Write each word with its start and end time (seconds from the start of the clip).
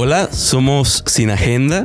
Hola, 0.00 0.32
somos 0.32 1.02
Sin 1.06 1.28
Agenda. 1.28 1.82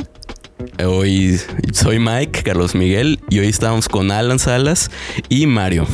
Hoy 0.85 1.41
soy 1.71 1.97
Mike, 1.97 2.43
Carlos 2.43 2.75
Miguel, 2.75 3.19
y 3.31 3.39
hoy 3.39 3.47
estamos 3.47 3.89
con 3.89 4.11
Alan 4.11 4.37
Salas 4.37 4.91
y 5.29 5.47
Mario. 5.47 5.87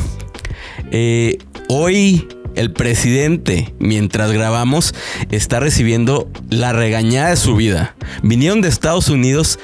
Eh, 0.92 1.38
hoy 1.70 2.28
el 2.55 2.74
presidente, 2.74 3.74
mientras 3.79 4.33
grabamos, 4.33 4.94
está 5.32 5.62
recibiendo 5.62 6.29
la 6.50 6.74
regañada 6.74 7.29
de 7.29 7.37
su 7.37 7.55
vida. 7.55 7.96
Vinieron 8.22 8.60
de 8.60 8.67
Estados 8.67 9.08
Unidos 9.08 9.58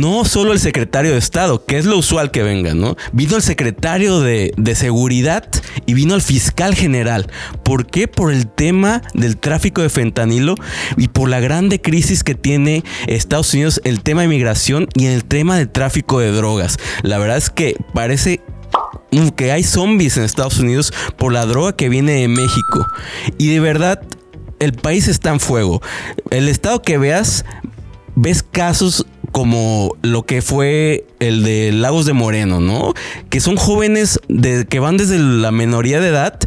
no 0.00 0.24
solo 0.24 0.52
el 0.52 0.58
secretario 0.58 1.12
de 1.12 1.18
Estado, 1.18 1.64
que 1.64 1.78
es 1.78 1.84
lo 1.84 1.98
usual 1.98 2.30
que 2.30 2.42
venga, 2.42 2.74
¿no? 2.74 2.96
Vino 3.12 3.36
el 3.36 3.42
secretario 3.42 4.20
de, 4.20 4.52
de, 4.56 4.74
Seguridad 4.74 5.48
y 5.86 5.94
vino 5.94 6.14
el 6.14 6.22
fiscal 6.22 6.74
general. 6.74 7.30
¿Por 7.62 7.86
qué? 7.86 8.08
Por 8.08 8.32
el 8.32 8.48
tema 8.48 9.02
del 9.14 9.36
tráfico 9.36 9.82
de 9.82 9.90
fentanilo 9.90 10.54
y 10.96 11.08
por 11.08 11.28
la 11.28 11.40
grande 11.40 11.80
crisis 11.80 12.24
que 12.24 12.34
tiene 12.34 12.84
Estados 13.06 13.52
Unidos, 13.54 13.80
el 13.84 14.02
tema 14.02 14.22
de 14.22 14.28
migración 14.28 14.88
y 14.94 15.06
el 15.06 15.24
tema 15.24 15.58
del 15.58 15.68
tráfico 15.68 16.20
de 16.20 16.32
drogas. 16.32 16.78
La 17.02 17.18
verdad 17.18 17.36
es 17.36 17.50
que 17.50 17.76
parece 17.92 18.40
que 19.36 19.52
hay 19.52 19.62
zombies 19.62 20.16
en 20.16 20.24
Estados 20.24 20.58
Unidos 20.58 20.92
por 21.16 21.32
la 21.32 21.44
droga 21.44 21.76
que 21.76 21.88
viene 21.88 22.12
de 22.12 22.28
México. 22.28 22.86
Y 23.38 23.48
de 23.48 23.60
verdad, 23.60 24.00
el 24.58 24.72
país 24.72 25.06
está 25.06 25.30
en 25.30 25.40
fuego. 25.40 25.82
El 26.30 26.48
estado 26.48 26.82
que 26.82 26.96
veas, 26.98 27.44
ves 28.14 28.42
casos 28.42 29.06
como 29.32 29.96
lo 30.02 30.24
que 30.24 30.42
fue 30.42 31.06
el 31.18 31.42
de 31.42 31.72
Lagos 31.72 32.06
de 32.06 32.12
Moreno, 32.12 32.60
¿no? 32.60 32.94
Que 33.30 33.40
son 33.40 33.56
jóvenes 33.56 34.20
que 34.68 34.78
van 34.78 34.96
desde 34.96 35.18
la 35.18 35.50
menoría 35.50 36.00
de 36.00 36.08
edad 36.08 36.38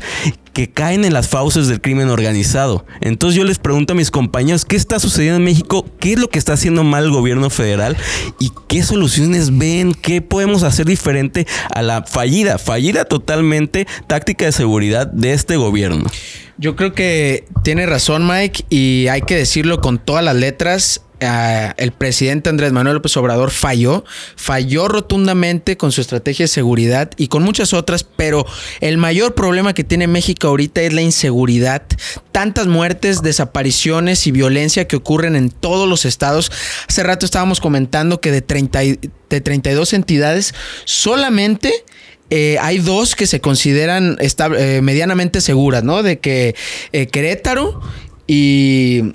que 0.54 0.70
caen 0.70 1.04
en 1.04 1.12
las 1.12 1.28
fauces 1.28 1.68
del 1.68 1.82
crimen 1.82 2.10
organizado. 2.10 2.86
Entonces 3.02 3.38
yo 3.38 3.44
les 3.44 3.60
pregunto 3.60 3.92
a 3.92 3.96
mis 3.98 4.10
compañeros, 4.10 4.64
¿qué 4.64 4.78
está 4.78 5.00
sucediendo 5.00 5.40
en 5.40 5.44
México? 5.44 5.86
¿Qué 6.00 6.14
es 6.14 6.20
lo 6.20 6.30
que 6.30 6.40
está 6.40 6.54
haciendo 6.54 6.86
mal 6.86 7.04
el 7.04 7.12
gobierno 7.12 7.50
federal? 7.50 7.98
¿Y 8.40 8.54
qué 8.70 8.82
soluciones 8.82 9.58
ven? 9.58 9.94
¿Qué 9.94 10.22
podemos 10.22 10.64
hacer 10.64 10.86
diferente 10.86 11.46
a 11.74 11.82
la 11.82 12.04
fallida, 12.04 12.58
fallida 12.58 13.04
totalmente 13.04 13.86
táctica 14.08 14.46
de 14.46 14.54
seguridad 14.54 15.08
de 15.08 15.34
este 15.34 15.58
gobierno? 15.58 16.06
Yo 16.58 16.78
creo 16.78 16.94
que 16.94 17.44
tiene 17.64 17.86
razón 17.86 18.26
Mike 18.26 18.64
y 18.70 19.08
hay 19.10 19.24
que 19.24 19.36
decirlo 19.36 19.82
con 19.82 19.98
todas 20.00 20.24
las 20.24 20.38
letras. 20.38 21.02
Uh, 21.22 21.72
el 21.78 21.94
presidente 21.94 22.50
Andrés 22.50 22.74
Manuel 22.74 22.96
López 22.96 23.16
Obrador 23.16 23.52
falló, 23.52 24.04
falló 24.36 24.90
rotundamente 24.90 25.78
con 25.78 25.94
su 25.94 26.02
estrategia 26.02 26.44
de 26.44 26.50
seguridad 26.50 27.12
y 27.16 27.30
con 27.30 27.42
muchas 27.42 27.74
otras, 27.74 28.04
pero 28.04 28.46
el 28.82 28.98
mayor 28.98 29.34
problema 29.34 29.74
que 29.74 29.86
tiene 29.86 30.08
México 30.08 30.48
ahorita 30.48 30.82
es 30.82 30.92
la 30.92 31.02
inseguridad. 31.02 31.84
Tantas 32.34 32.68
muertes, 32.68 33.22
desapariciones 33.22 34.28
y 34.28 34.32
violencia 34.32 34.88
que 34.88 34.98
ocurren 34.98 35.38
en 35.38 35.52
todos 35.52 35.88
los 35.88 36.04
estados. 36.04 36.52
Hace 36.90 37.04
rato 37.04 37.26
estábamos 37.26 37.62
comentando 37.62 38.20
que 38.20 38.32
de, 38.32 38.42
30, 38.42 38.80
de 39.30 39.42
32 39.42 39.94
entidades, 39.94 40.54
solamente 40.84 41.86
eh, 42.30 42.58
hay 42.60 42.80
dos 42.80 43.16
que 43.16 43.28
se 43.28 43.40
consideran 43.40 44.18
eh, 44.20 44.82
medianamente 44.82 45.42
seguras, 45.42 45.84
¿no? 45.84 46.04
De 46.04 46.20
que 46.20 46.56
eh, 46.92 47.08
Querétaro 47.08 47.82
y 48.28 49.14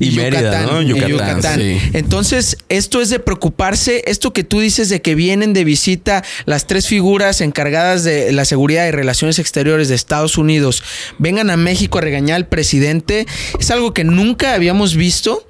y, 0.00 0.10
Mérida, 0.12 0.62
¿no? 0.62 0.82
Yucatán. 0.82 1.60
Entonces, 1.92 2.58
esto 2.68 3.00
es 3.00 3.10
de 3.10 3.18
preocuparse. 3.18 4.02
Esto 4.06 4.32
que 4.32 4.44
tú 4.44 4.60
dices 4.60 4.88
de 4.88 5.02
que 5.02 5.14
vienen 5.14 5.52
de 5.52 5.64
visita 5.64 6.24
las 6.46 6.66
tres 6.66 6.86
figuras 6.86 7.40
encargadas 7.40 8.04
de 8.04 8.32
la 8.32 8.44
seguridad 8.44 8.86
y 8.86 8.90
relaciones 8.90 9.38
exteriores 9.38 9.88
de 9.88 9.94
Estados 9.94 10.38
Unidos, 10.38 10.82
vengan 11.18 11.50
a 11.50 11.56
México 11.56 11.98
a 11.98 12.00
regañar 12.00 12.36
al 12.36 12.46
presidente, 12.46 13.26
es 13.58 13.70
algo 13.70 13.92
que 13.92 14.04
nunca 14.04 14.54
habíamos 14.54 14.96
visto. 14.96 15.46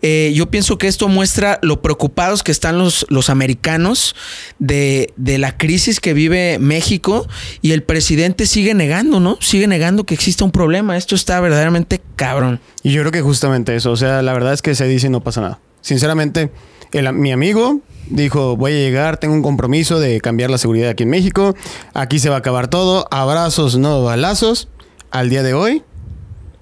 Eh, 0.00 0.32
yo 0.34 0.50
pienso 0.50 0.78
que 0.78 0.86
esto 0.86 1.08
muestra 1.08 1.58
lo 1.62 1.82
preocupados 1.82 2.42
que 2.42 2.52
están 2.52 2.78
los, 2.78 3.04
los 3.08 3.30
americanos 3.30 4.14
de, 4.60 5.12
de, 5.16 5.38
la 5.38 5.56
crisis 5.56 5.98
que 5.98 6.14
vive 6.14 6.58
México 6.60 7.26
y 7.62 7.72
el 7.72 7.82
presidente 7.82 8.46
sigue 8.46 8.74
negando, 8.74 9.18
¿no? 9.18 9.38
Sigue 9.40 9.66
negando 9.66 10.04
que 10.04 10.14
exista 10.14 10.44
un 10.44 10.52
problema. 10.52 10.96
Esto 10.96 11.16
está 11.16 11.40
verdaderamente 11.40 12.00
cabrón. 12.14 12.60
Y 12.84 12.92
yo 12.92 13.00
creo 13.00 13.12
que 13.12 13.22
justamente 13.22 13.74
eso, 13.74 13.90
o 13.90 13.96
sea, 13.96 14.22
la 14.22 14.32
verdad 14.32 14.52
es 14.52 14.62
que 14.62 14.74
se 14.76 14.86
dice 14.86 15.08
y 15.08 15.10
no 15.10 15.22
pasa 15.22 15.40
nada. 15.40 15.60
Sinceramente, 15.80 16.52
el, 16.92 17.12
mi 17.12 17.32
amigo 17.32 17.80
dijo, 18.10 18.56
voy 18.56 18.72
a 18.72 18.76
llegar, 18.76 19.18
tengo 19.18 19.34
un 19.34 19.42
compromiso 19.42 20.00
de 20.00 20.20
cambiar 20.20 20.50
la 20.50 20.58
seguridad 20.58 20.90
aquí 20.90 21.02
en 21.02 21.10
México, 21.10 21.54
aquí 21.94 22.18
se 22.18 22.28
va 22.28 22.36
a 22.36 22.38
acabar 22.38 22.68
todo, 22.68 23.06
abrazos, 23.10 23.76
no 23.78 24.02
balazos. 24.04 24.68
Al 25.10 25.30
día 25.30 25.42
de 25.42 25.54
hoy, 25.54 25.82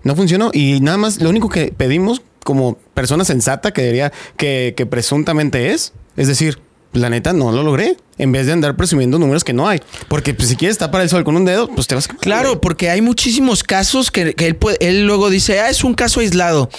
no 0.05 0.15
funcionó 0.15 0.51
y 0.53 0.79
nada 0.81 0.99
más, 0.99 1.21
lo 1.21 1.29
único 1.31 1.49
que 1.49 1.73
pedimos 1.77 2.23
como 2.47 2.79
persona 2.95 3.25
sensata 3.25 3.73
que 3.73 3.83
diría 3.83 4.12
que, 4.39 4.73
que 4.77 4.87
presuntamente 4.87 5.73
es, 5.73 5.93
es 6.17 6.29
decir, 6.29 6.61
la 6.93 7.11
neta 7.11 7.33
no 7.33 7.53
lo 7.53 7.62
logré. 7.62 7.97
En 8.19 8.33
vez 8.33 8.47
de 8.47 8.53
andar 8.53 8.77
presumiendo 8.77 9.19
números 9.19 9.45
que 9.45 9.53
no 9.53 9.69
hay. 9.69 9.81
Porque 10.09 10.33
pues, 10.33 10.49
si 10.49 10.57
quieres 10.57 10.79
tapar 10.79 11.03
el 11.03 11.11
sol 11.11 11.23
con 11.23 11.37
un 11.37 11.45
dedo, 11.45 11.69
pues 11.69 11.87
te 11.87 11.95
vas 11.95 12.09
a... 12.09 12.15
Claro, 12.15 12.62
porque 12.62 12.89
hay 12.89 13.03
muchísimos 13.03 13.62
casos 13.62 14.11
que, 14.11 14.34
él, 14.39 14.59
él 14.81 15.07
luego 15.07 15.29
dice, 15.29 15.61
ah, 15.61 15.69
es 15.69 15.84
un 15.84 15.93
caso 15.93 16.21
aislado. 16.21 16.71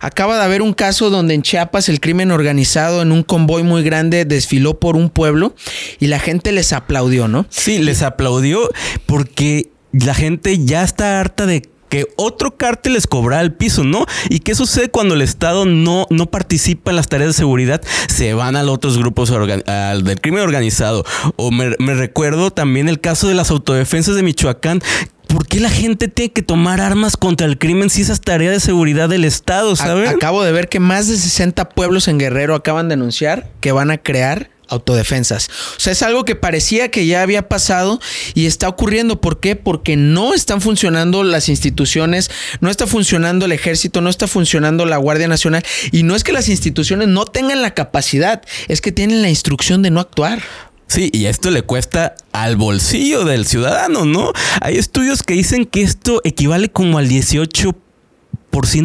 Acaba 0.00 0.38
de 0.38 0.44
haber 0.44 0.62
un 0.62 0.72
caso 0.72 1.10
donde 1.10 1.34
en 1.34 1.42
Chiapas 1.42 1.90
el 1.90 2.00
crimen 2.00 2.30
organizado 2.30 3.02
en 3.02 3.12
un 3.12 3.22
convoy 3.22 3.62
muy 3.62 3.82
grande 3.82 4.24
desfiló 4.24 4.80
por 4.80 4.96
un 4.96 5.10
pueblo 5.10 5.54
y 6.00 6.06
la 6.06 6.18
gente 6.18 6.52
les 6.52 6.72
aplaudió, 6.72 7.28
¿no? 7.28 7.44
Sí, 7.50 7.78
les 7.78 8.00
aplaudió 8.00 8.70
porque 9.04 9.68
la 9.92 10.14
gente 10.14 10.64
ya 10.64 10.82
está 10.82 11.20
harta 11.20 11.44
de 11.44 11.68
que 11.88 12.06
otro 12.16 12.56
cártel 12.56 12.94
les 12.94 13.06
cobra 13.06 13.40
el 13.40 13.52
piso, 13.52 13.84
¿no? 13.84 14.06
¿Y 14.28 14.40
qué 14.40 14.54
sucede 14.54 14.90
cuando 14.90 15.14
el 15.14 15.22
Estado 15.22 15.64
no, 15.64 16.06
no 16.10 16.26
participa 16.26 16.90
en 16.90 16.96
las 16.96 17.08
tareas 17.08 17.30
de 17.30 17.34
seguridad? 17.34 17.82
Se 18.08 18.34
van 18.34 18.56
a 18.56 18.62
los 18.62 18.74
otros 18.74 18.98
grupos 18.98 19.30
al 19.30 20.04
del 20.04 20.20
crimen 20.20 20.42
organizado. 20.42 21.04
O 21.36 21.50
me, 21.50 21.70
recuerdo 21.94 22.50
también 22.50 22.88
el 22.88 23.00
caso 23.00 23.28
de 23.28 23.34
las 23.34 23.50
autodefensas 23.50 24.16
de 24.16 24.22
Michoacán, 24.22 24.82
¿Por 25.26 25.48
qué 25.48 25.58
la 25.58 25.70
gente 25.70 26.06
tiene 26.06 26.32
que 26.32 26.40
tomar 26.40 26.80
armas 26.80 27.16
contra 27.16 27.48
el 27.48 27.58
crimen 27.58 27.90
si 27.90 28.02
esa 28.02 28.12
es 28.12 28.20
tarea 28.20 28.50
de 28.52 28.60
seguridad 28.60 29.08
del 29.08 29.24
Estado, 29.24 29.74
¿sabes? 29.74 30.08
Acabo 30.08 30.44
de 30.44 30.52
ver 30.52 30.68
que 30.68 30.78
más 30.78 31.08
de 31.08 31.16
60 31.16 31.68
pueblos 31.70 32.06
en 32.06 32.18
Guerrero 32.18 32.54
acaban 32.54 32.86
de 32.86 32.94
anunciar 32.94 33.50
que 33.60 33.72
van 33.72 33.90
a 33.90 33.98
crear 33.98 34.50
autodefensas. 34.68 35.48
O 35.76 35.80
sea, 35.80 35.92
es 35.92 36.02
algo 36.02 36.24
que 36.24 36.34
parecía 36.34 36.90
que 36.90 37.06
ya 37.06 37.22
había 37.22 37.48
pasado 37.48 38.00
y 38.34 38.46
está 38.46 38.68
ocurriendo. 38.68 39.20
¿Por 39.20 39.40
qué? 39.40 39.56
Porque 39.56 39.96
no 39.96 40.34
están 40.34 40.60
funcionando 40.60 41.22
las 41.24 41.48
instituciones, 41.48 42.30
no 42.60 42.70
está 42.70 42.86
funcionando 42.86 43.46
el 43.46 43.52
ejército, 43.52 44.00
no 44.00 44.10
está 44.10 44.26
funcionando 44.26 44.86
la 44.86 44.96
Guardia 44.96 45.28
Nacional. 45.28 45.64
Y 45.92 46.02
no 46.02 46.16
es 46.16 46.24
que 46.24 46.32
las 46.32 46.48
instituciones 46.48 47.08
no 47.08 47.24
tengan 47.24 47.62
la 47.62 47.74
capacidad, 47.74 48.42
es 48.68 48.80
que 48.80 48.92
tienen 48.92 49.22
la 49.22 49.28
instrucción 49.28 49.82
de 49.82 49.90
no 49.90 50.00
actuar. 50.00 50.42
Sí, 50.88 51.10
y 51.12 51.26
esto 51.26 51.50
le 51.50 51.62
cuesta 51.62 52.14
al 52.32 52.56
bolsillo 52.56 53.24
del 53.24 53.44
ciudadano, 53.46 54.04
¿no? 54.04 54.32
Hay 54.60 54.76
estudios 54.78 55.24
que 55.24 55.34
dicen 55.34 55.64
que 55.66 55.82
esto 55.82 56.20
equivale 56.24 56.68
como 56.68 56.98
al 56.98 57.08
18% 57.08 57.74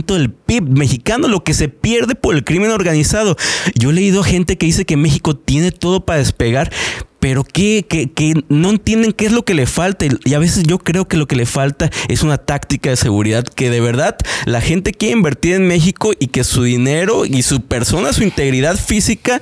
del 0.08 0.32
PIB 0.32 0.70
mexicano, 0.70 1.28
lo 1.28 1.44
que 1.44 1.54
se 1.54 1.70
pierde 1.70 2.16
por 2.16 2.36
el 2.36 2.44
crimen 2.44 2.72
organizado. 2.72 3.36
Yo 3.76 3.90
he 3.90 3.94
leído 3.94 4.24
gente 4.24 4.58
que 4.58 4.66
dice 4.66 4.86
que 4.86 4.98
México 4.98 5.36
tiene 5.36 5.72
todo 5.72 6.06
para 6.06 6.20
despegar, 6.20 6.72
pero 7.20 7.44
que, 7.44 7.86
que, 7.88 8.34
no 8.50 8.72
entienden 8.72 9.12
qué 9.14 9.28
es 9.28 9.32
lo 9.32 9.44
que 9.44 9.54
le 9.54 9.68
falta. 9.68 10.06
Y 10.26 10.34
a 10.34 10.40
veces 10.40 10.64
yo 10.64 10.80
creo 10.80 11.08
que 11.08 11.18
lo 11.18 11.28
que 11.28 11.36
le 11.36 11.46
falta 11.46 11.90
es 12.10 12.24
una 12.24 12.38
táctica 12.38 12.90
de 12.90 12.96
seguridad 12.96 13.44
que 13.44 13.70
de 13.70 13.80
verdad 13.80 14.18
la 14.46 14.60
gente 14.60 14.92
quiere 14.92 15.14
invertir 15.14 15.54
en 15.54 15.68
México 15.68 16.12
y 16.20 16.28
que 16.28 16.44
su 16.44 16.64
dinero 16.64 17.26
y 17.26 17.44
su 17.44 17.62
persona, 17.62 18.12
su 18.12 18.24
integridad 18.24 18.76
física, 18.76 19.42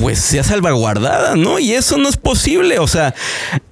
pues 0.00 0.18
sea 0.18 0.42
salvaguardada, 0.42 1.36
¿no? 1.36 1.58
Y 1.58 1.72
eso 1.72 1.96
no 1.98 2.08
es 2.08 2.16
posible. 2.16 2.78
O 2.78 2.86
sea, 2.86 3.14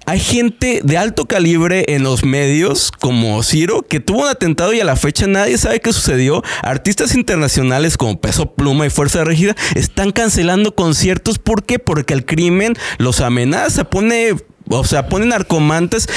hay 0.06 0.20
gente 0.20 0.80
de 0.82 0.98
alto 0.98 1.26
calibre 1.26 1.84
en 1.88 2.02
los 2.02 2.24
medios, 2.24 2.92
como 2.92 3.42
Ciro, 3.42 3.82
que 3.82 4.00
tuvo 4.00 4.22
un 4.22 4.28
atentado 4.28 4.72
y 4.72 4.81
a 4.81 4.84
la 4.84 4.96
fecha 4.96 5.26
nadie 5.26 5.58
sabe 5.58 5.81
qué 5.81 5.93
sucedió. 5.93 6.43
Artistas 6.62 7.14
internacionales 7.14 7.96
como 7.96 8.20
Peso 8.20 8.54
Pluma 8.54 8.87
y 8.87 8.90
Fuerza 8.90 9.25
Rígida 9.25 9.54
están 9.75 10.12
cancelando 10.12 10.75
conciertos. 10.75 11.38
¿Por 11.38 11.64
qué? 11.64 11.78
Porque 11.78 12.14
el 12.14 12.25
crimen 12.25 12.75
los 12.99 13.20
amenaza, 13.20 13.84
pone 13.84 14.34
o 14.69 14.84
sea, 14.84 15.08
ponen 15.08 15.28
narcomantes 15.28 16.08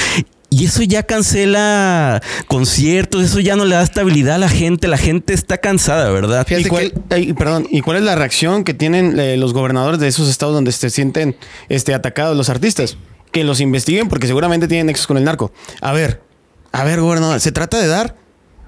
y 0.50 0.64
eso 0.64 0.82
ya 0.82 1.02
cancela 1.02 2.22
conciertos, 2.46 3.22
eso 3.22 3.40
ya 3.40 3.54
no 3.54 3.66
le 3.66 3.74
da 3.74 3.82
estabilidad 3.82 4.36
a 4.36 4.38
la 4.38 4.48
gente, 4.48 4.88
la 4.88 4.96
gente 4.96 5.34
está 5.34 5.58
cansada, 5.58 6.10
¿verdad? 6.10 6.46
¿Y 6.48 6.64
cuál, 6.64 6.92
perdón, 7.36 7.66
¿y 7.70 7.82
cuál 7.82 7.98
es 7.98 8.02
la 8.02 8.14
reacción 8.14 8.64
que 8.64 8.72
tienen 8.72 9.18
eh, 9.20 9.36
los 9.36 9.52
gobernadores 9.52 10.00
de 10.00 10.08
esos 10.08 10.28
estados 10.28 10.54
donde 10.54 10.72
se 10.72 10.88
sienten 10.88 11.36
este, 11.68 11.92
atacados 11.92 12.36
los 12.36 12.48
artistas? 12.48 12.96
Que 13.30 13.44
los 13.44 13.60
investiguen 13.60 14.08
porque 14.08 14.26
seguramente 14.26 14.68
tienen 14.68 14.86
nexos 14.86 15.06
con 15.06 15.18
el 15.18 15.24
narco. 15.24 15.52
A 15.82 15.92
ver, 15.92 16.22
a 16.72 16.82
ver, 16.84 17.00
gobernador, 17.00 17.40
se 17.40 17.52
trata 17.52 17.78
de 17.78 17.86
dar, 17.86 18.16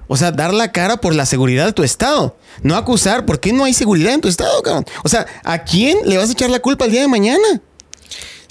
o 0.07 0.17
sea, 0.17 0.31
dar 0.31 0.53
la 0.53 0.71
cara 0.71 0.97
por 0.97 1.15
la 1.15 1.25
seguridad 1.25 1.65
de 1.65 1.73
tu 1.73 1.83
estado, 1.83 2.37
no 2.61 2.75
acusar, 2.75 3.25
¿por 3.25 3.39
qué 3.39 3.53
no 3.53 3.63
hay 3.63 3.73
seguridad 3.73 4.13
en 4.13 4.21
tu 4.21 4.27
estado, 4.27 4.61
cabrón? 4.61 4.85
O 5.03 5.09
sea, 5.09 5.25
¿a 5.43 5.63
quién 5.63 5.97
le 6.05 6.17
vas 6.17 6.29
a 6.29 6.33
echar 6.33 6.51
la 6.51 6.59
culpa 6.59 6.85
el 6.85 6.91
día 6.91 7.01
de 7.01 7.07
mañana? 7.07 7.61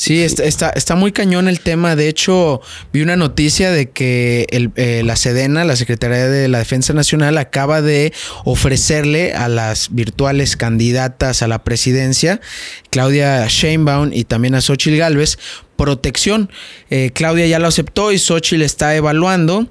Sí, 0.01 0.23
está, 0.23 0.45
está, 0.45 0.71
está, 0.71 0.95
muy 0.95 1.13
cañón 1.13 1.47
el 1.47 1.61
tema. 1.61 1.95
De 1.95 2.09
hecho, 2.09 2.63
vi 2.91 3.03
una 3.03 3.17
noticia 3.17 3.71
de 3.71 3.91
que 3.91 4.47
el, 4.49 4.73
eh, 4.77 5.03
la 5.05 5.15
Sedena, 5.15 5.63
la 5.67 5.77
Secretaría 5.77 6.27
de 6.27 6.49
la 6.49 6.57
Defensa 6.57 6.95
Nacional, 6.95 7.37
acaba 7.37 7.83
de 7.83 8.15
ofrecerle 8.47 9.35
a 9.35 9.51
las 9.51 9.95
virtuales 9.95 10.57
candidatas 10.57 11.43
a 11.43 11.49
la 11.49 11.65
presidencia, 11.65 12.41
Claudia 12.89 13.47
Sheinbaum 13.47 14.11
y 14.15 14.25
también 14.25 14.55
a 14.55 14.63
Xochitl 14.63 14.97
Gálvez, 14.97 15.39
protección. 15.77 16.51
Eh, 16.89 17.11
Claudia 17.13 17.47
ya 17.47 17.59
lo 17.59 17.69
aceptó 17.69 18.11
y 18.11 18.19
Xochitl 18.19 18.63
está 18.63 18.97
evaluando. 18.97 19.69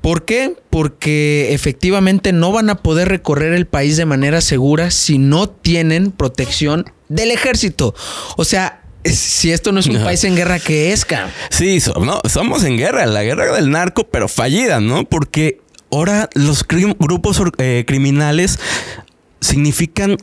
¿Por 0.00 0.24
qué? 0.24 0.54
Porque 0.70 1.52
efectivamente 1.52 2.32
no 2.32 2.50
van 2.50 2.70
a 2.70 2.76
poder 2.76 3.10
recorrer 3.10 3.52
el 3.52 3.66
país 3.66 3.98
de 3.98 4.06
manera 4.06 4.40
segura 4.40 4.90
si 4.90 5.18
no 5.18 5.50
tienen 5.50 6.12
protección 6.12 6.86
del 7.10 7.30
ejército. 7.30 7.94
O 8.38 8.44
sea, 8.46 8.80
si 9.14 9.52
esto 9.52 9.72
no 9.72 9.80
es 9.80 9.86
un 9.86 10.02
país 10.02 10.24
en 10.24 10.36
guerra, 10.36 10.58
¿qué 10.58 10.92
es, 10.92 11.04
cabrón? 11.04 11.30
Sí, 11.50 11.78
no, 12.00 12.20
somos 12.28 12.64
en 12.64 12.76
guerra, 12.76 13.06
la 13.06 13.22
guerra 13.22 13.54
del 13.54 13.70
narco, 13.70 14.08
pero 14.08 14.28
fallida, 14.28 14.80
¿no? 14.80 15.04
Porque 15.04 15.60
ahora 15.90 16.28
los 16.34 16.66
grupos 16.66 17.40
eh, 17.58 17.84
criminales 17.86 18.58
significan 19.40 20.16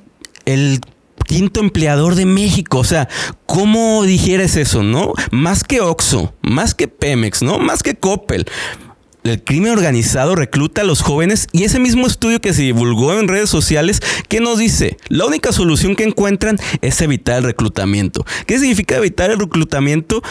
el 0.45 0.81
quinto 1.25 1.59
empleador 1.59 2.15
de 2.15 2.25
México. 2.25 2.79
O 2.79 2.83
sea, 2.83 3.07
¿cómo 3.45 4.03
digieres 4.03 4.55
eso, 4.55 4.83
no? 4.83 5.13
Más 5.31 5.63
que 5.63 5.81
Oxxo, 5.81 6.33
más 6.41 6.75
que 6.75 6.87
Pemex, 6.87 7.41
¿no? 7.41 7.59
Más 7.59 7.83
que 7.83 7.95
Coppel 7.95 8.45
el 9.23 9.43
crimen 9.43 9.71
organizado 9.71 10.35
recluta 10.35 10.81
a 10.81 10.83
los 10.83 11.01
jóvenes 11.01 11.47
y 11.51 11.63
ese 11.63 11.79
mismo 11.79 12.07
estudio 12.07 12.41
que 12.41 12.53
se 12.53 12.61
divulgó 12.61 13.17
en 13.17 13.27
redes 13.27 13.49
sociales, 13.49 14.01
¿qué 14.27 14.39
nos 14.39 14.57
dice? 14.59 14.97
La 15.07 15.25
única 15.25 15.51
solución 15.51 15.95
que 15.95 16.03
encuentran 16.03 16.57
es 16.81 17.01
evitar 17.01 17.37
el 17.37 17.43
reclutamiento. 17.43 18.25
¿Qué 18.45 18.59
significa 18.59 18.97
evitar 18.97 19.31
el 19.31 19.39
reclutamiento? 19.39 20.21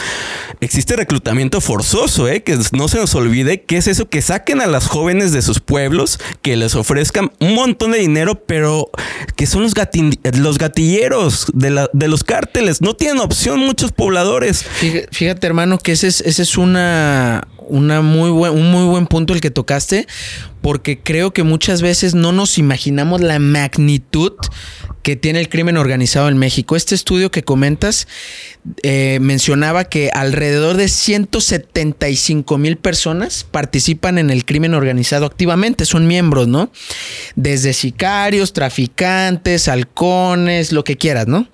Existe 0.61 0.95
reclutamiento 0.95 1.61
forzoso, 1.61 2.27
¿eh? 2.27 2.43
que 2.43 2.57
no 2.71 2.87
se 2.87 2.97
nos 2.97 3.15
olvide 3.15 3.63
que 3.63 3.77
es 3.77 3.87
eso, 3.87 4.09
que 4.09 4.21
saquen 4.21 4.61
a 4.61 4.67
las 4.67 4.87
jóvenes 4.87 5.31
de 5.31 5.41
sus 5.41 5.59
pueblos, 5.59 6.19
que 6.41 6.55
les 6.55 6.75
ofrezcan 6.75 7.31
un 7.39 7.55
montón 7.55 7.91
de 7.91 7.99
dinero, 7.99 8.43
pero 8.45 8.89
que 9.35 9.45
son 9.47 9.63
los, 9.63 9.73
gatilleros 9.73 11.47
de, 11.53 12.07
los 12.07 12.23
cárteles. 12.23 12.81
No 12.81 12.95
tienen 12.95 13.19
opción 13.19 13.59
muchos 13.59 13.91
pobladores. 13.91 14.63
Fíjate, 15.11 15.47
hermano, 15.47 15.77
que 15.77 15.93
ese 15.93 16.07
es, 16.07 16.21
ese 16.21 16.43
es 16.43 16.57
una, 16.57 17.47
una 17.67 18.01
muy 18.01 18.29
buen, 18.29 18.53
un 18.53 18.71
muy 18.71 18.85
buen 18.85 19.07
punto 19.07 19.33
el 19.33 19.41
que 19.41 19.51
tocaste, 19.51 20.07
porque 20.61 20.99
creo 20.99 21.33
que 21.33 21.43
muchas 21.43 21.81
veces 21.81 22.15
no 22.15 22.31
nos 22.31 22.57
imaginamos 22.57 23.21
la 23.21 23.39
magnitud 23.39 24.33
que 25.03 25.17
tiene 25.17 25.41
el 25.41 25.49
crimen 25.49 25.75
organizado 25.75 26.29
en 26.29 26.37
México. 26.37 26.77
Este 26.77 26.95
estudio 26.95 27.29
que 27.29 27.43
comentas 27.43 28.07
eh, 28.81 29.19
mencionaba 29.21 29.83
que 29.83 30.09
alrededor 30.13 30.77
de 30.77 30.87
175 30.87 32.57
mil 32.57 32.77
personas 32.77 33.45
participan 33.49 34.17
en 34.17 34.29
el 34.29 34.45
crimen 34.45 34.73
organizado 34.73 35.25
activamente, 35.25 35.85
son 35.85 36.07
miembros, 36.07 36.47
¿no? 36.47 36.71
Desde 37.35 37.73
sicarios, 37.73 38.53
traficantes, 38.53 39.67
halcones, 39.67 40.71
lo 40.71 40.85
que 40.85 40.97
quieras, 40.97 41.27
¿no? 41.27 41.49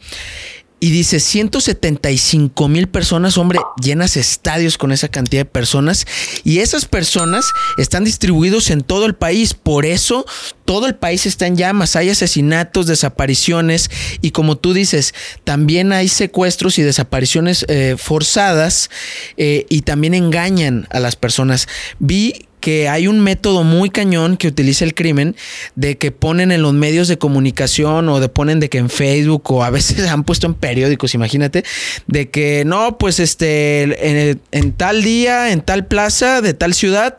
Y 0.82 0.92
dice 0.92 1.20
175 1.20 2.68
mil 2.70 2.88
personas, 2.88 3.38
hombre, 3.38 3.60
llenas 3.82 4.16
estadios 4.16 4.78
con 4.78 4.92
esa 4.92 5.10
cantidad 5.10 5.42
de 5.42 5.46
personas. 5.46 6.06
Y 6.44 6.60
esas 6.60 6.86
personas 6.86 7.46
están 7.78 8.06
distribuidos 8.06 8.70
en 8.70 8.82
todo 8.82 9.06
el 9.06 9.16
país. 9.16 9.54
Por 9.54 9.86
eso 9.86 10.26
todo 10.64 10.88
el 10.88 10.96
país 10.96 11.26
está 11.26 11.48
en 11.48 11.58
llamas. 11.58 11.96
Hay 11.96 12.10
asesinatos, 12.10 12.88
desapariciones. 12.88 13.92
Y 14.22 14.32
como 14.32 14.58
tú 14.58 14.74
dices, 14.74 15.14
también 15.44 15.92
hay 15.92 16.08
secuestros 16.08 16.80
y 16.80 16.84
desapariciones 16.84 17.66
eh, 17.68 17.96
forzadas. 17.98 18.90
Eh, 19.36 19.66
y 19.70 19.82
también 19.82 20.14
engañan 20.14 20.88
a 20.92 21.00
las 21.00 21.16
personas. 21.18 21.68
Vi 22.00 22.46
que 22.60 22.90
hay 22.90 23.08
un 23.08 23.20
método 23.20 23.64
muy 23.64 23.90
cañón 23.90 24.38
que 24.38 24.48
utiliza 24.48 24.86
el 24.86 24.94
crimen 24.94 25.36
de 25.76 25.98
que 25.98 26.12
ponen 26.12 26.52
en 26.52 26.62
los 26.62 26.74
medios 26.74 27.08
de 27.08 27.18
comunicación 27.18 28.10
o 28.10 28.20
de 28.20 28.30
ponen 28.30 28.60
de 28.60 28.70
que 28.70 28.78
en 28.78 28.90
Facebook 28.90 29.52
o 29.52 29.64
a 29.64 29.70
veces 29.70 30.08
han 30.10 30.24
puesto 30.24 30.48
en 30.48 30.54
periódicos, 30.54 31.14
imagínate, 31.14 31.64
de 32.08 32.30
que 32.30 32.64
no, 32.66 32.98
pues 32.98 33.20
este, 33.20 34.38
en, 34.52 34.74
tal 34.74 35.04
día, 35.04 35.52
en 35.52 35.62
tal 35.62 35.86
plaza 35.86 36.42
de 36.42 36.54
tal 36.54 36.74
ciudad, 36.74 37.18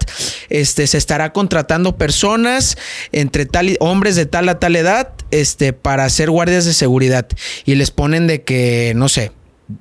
este, 0.49 0.87
se 0.87 0.99
estará 0.99 1.33
contratando 1.33 1.97
personas 1.97 2.77
entre 3.13 3.47
tal 3.47 3.77
hombres 3.81 4.17
de 4.17 4.27
tal 4.27 4.49
a 4.49 4.59
tal 4.59 4.77
edad, 4.77 5.13
este, 5.31 5.73
para 5.73 6.09
ser 6.11 6.31
guardias 6.31 6.65
de 6.65 6.75
seguridad 6.75 7.27
y 7.65 7.75
les 7.77 7.91
ponen 7.91 8.27
de 8.27 8.43
que, 8.43 8.93
no 8.97 9.09
sé, 9.09 9.33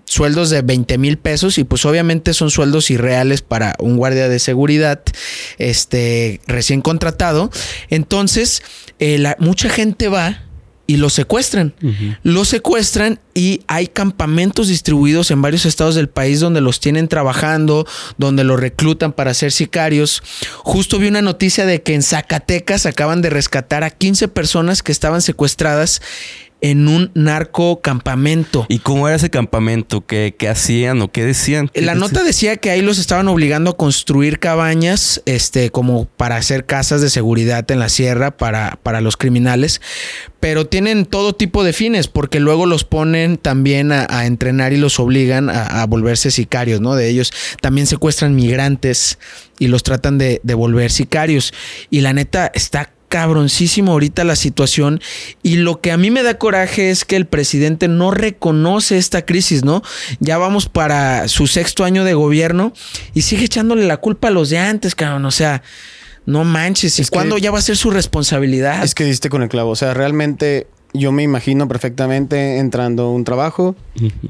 sueldos 0.06 0.50
de 0.50 0.62
20 0.62 0.98
mil 0.98 1.18
pesos 1.18 1.58
y 1.58 1.64
pues 1.64 1.86
obviamente 1.86 2.34
son 2.34 2.52
sueldos 2.52 2.92
irreales 2.92 3.42
para 3.42 3.76
un 3.80 3.98
guardia 3.98 4.30
de 4.30 4.40
seguridad 4.40 5.02
este 5.58 6.42
recién 6.48 6.82
contratado 6.82 7.50
entonces 7.90 8.64
eh, 9.00 9.34
mucha 9.40 9.70
gente 9.70 10.08
va 10.08 10.44
y 10.90 10.98
lo 10.98 11.12
secuestran. 11.12 11.76
Lo 12.24 12.46
secuestran 12.46 13.20
y 13.36 13.62
hay 13.68 13.86
campamentos 13.86 14.70
distribuidos 14.70 15.30
en 15.30 15.40
varios 15.40 15.68
estados 15.68 15.94
del 15.94 16.10
país 16.10 16.40
donde 16.40 16.62
los 16.62 16.80
tienen 16.80 17.08
trabajando, 17.08 17.86
donde 18.18 18.44
los 18.44 18.60
reclutan 18.60 19.14
para 19.14 19.36
ser 19.36 19.52
sicarios. 19.52 20.24
Justo 20.64 20.98
vi 20.98 21.08
una 21.08 21.22
noticia 21.22 21.68
de 21.68 21.84
que 21.84 21.94
en 21.94 22.02
Zacatecas 22.02 22.88
acaban 22.88 23.22
de 23.22 23.30
rescatar 23.30 23.84
a 23.84 23.92
15 23.92 24.30
personas 24.30 24.82
que 24.82 24.92
estaban 24.92 25.22
secuestradas 25.22 26.02
en 26.62 26.88
un 26.88 27.12
narco 27.14 27.82
campamento. 27.82 28.66
¿Y 28.70 28.80
cómo 28.80 29.08
era 29.08 29.16
ese 29.16 29.30
campamento? 29.30 30.06
¿Qué, 30.06 30.36
hacían 30.50 31.02
o 31.02 31.12
qué 31.12 31.24
decían? 31.24 31.72
La 31.74 31.96
nota 31.96 32.24
decía 32.24 32.58
que 32.58 32.70
ahí 32.70 32.82
los 32.82 33.00
estaban 33.00 33.28
obligando 33.28 33.72
a 33.72 33.78
construir 33.78 34.40
cabañas, 34.40 35.22
este, 35.26 35.70
como 35.70 36.06
para 36.06 36.36
hacer 36.36 36.66
casas 36.66 37.02
de 37.02 37.10
seguridad 37.10 37.70
en 37.72 37.80
la 37.80 37.90
sierra 37.90 38.36
para, 38.36 38.80
para 38.84 39.02
los 39.02 39.16
criminales, 39.16 39.82
pero 40.40 40.66
tienen 40.66 41.06
todo 41.06 41.34
tipo 41.34 41.64
de 41.64 41.74
fines, 41.74 42.08
porque 42.08 42.40
luego 42.40 42.66
los 42.66 42.84
ponen 42.84 43.38
también 43.38 43.92
a, 43.92 44.26
entrenar 44.26 44.74
y 44.74 44.78
los 44.78 45.00
obligan 45.00 45.50
a, 45.50 45.86
volverse 45.86 46.32
sicarios, 46.32 46.82
¿no? 46.82 46.96
De 46.96 47.10
ellos 47.10 47.32
también 47.62 47.88
secuestran 47.88 48.36
migrantes 48.36 49.18
y 49.60 49.68
los 49.68 49.84
tratan 49.84 50.18
de, 50.18 50.40
de 50.44 50.54
volver 50.54 50.92
sicarios. 50.92 51.54
Y 51.90 52.02
la 52.02 52.14
neta 52.14 52.52
está 52.54 52.92
cabroncísimo 53.10 53.92
ahorita 53.92 54.24
la 54.24 54.36
situación 54.36 55.02
y 55.44 55.58
lo 55.58 55.82
que 55.82 55.92
a 55.92 55.98
mí 55.98 56.12
me 56.12 56.24
da 56.24 56.38
coraje 56.38 56.92
es 56.92 57.04
que 57.04 57.16
el 57.16 57.26
presidente 57.26 57.88
no 57.88 58.12
reconoce 58.12 58.98
esta 58.98 59.26
crisis, 59.26 59.66
¿no? 59.66 59.82
Ya 60.20 60.38
vamos 60.38 60.70
para 60.70 61.28
su 61.28 61.48
sexto 61.48 61.84
año 61.84 62.06
de 62.06 62.14
gobierno 62.14 62.72
y 63.14 63.24
sigue 63.24 63.46
echándole 63.46 63.86
la 63.86 63.98
culpa 63.98 64.30
a 64.30 64.32
los 64.32 64.50
de 64.50 64.60
antes, 64.60 64.96
cabrón, 64.96 65.26
o 65.26 65.32
sea, 65.32 65.64
no 66.26 66.44
manches, 66.44 67.00
¿y 67.00 67.06
cuándo 67.06 67.38
ya 67.38 67.52
va 67.52 67.58
a 67.58 67.64
ser 67.64 67.76
su 67.76 67.90
responsabilidad? 67.90 68.84
Es 68.84 68.96
que 68.96 69.04
diste 69.04 69.30
con 69.30 69.42
el 69.42 69.50
clavo, 69.50 69.72
o 69.72 69.76
sea, 69.76 69.94
realmente 69.94 70.68
yo 70.94 71.12
me 71.12 71.24
imagino 71.24 71.68
perfectamente 71.68 72.58
entrando 72.58 73.04
a 73.04 73.12
un 73.12 73.24
trabajo 73.24 73.76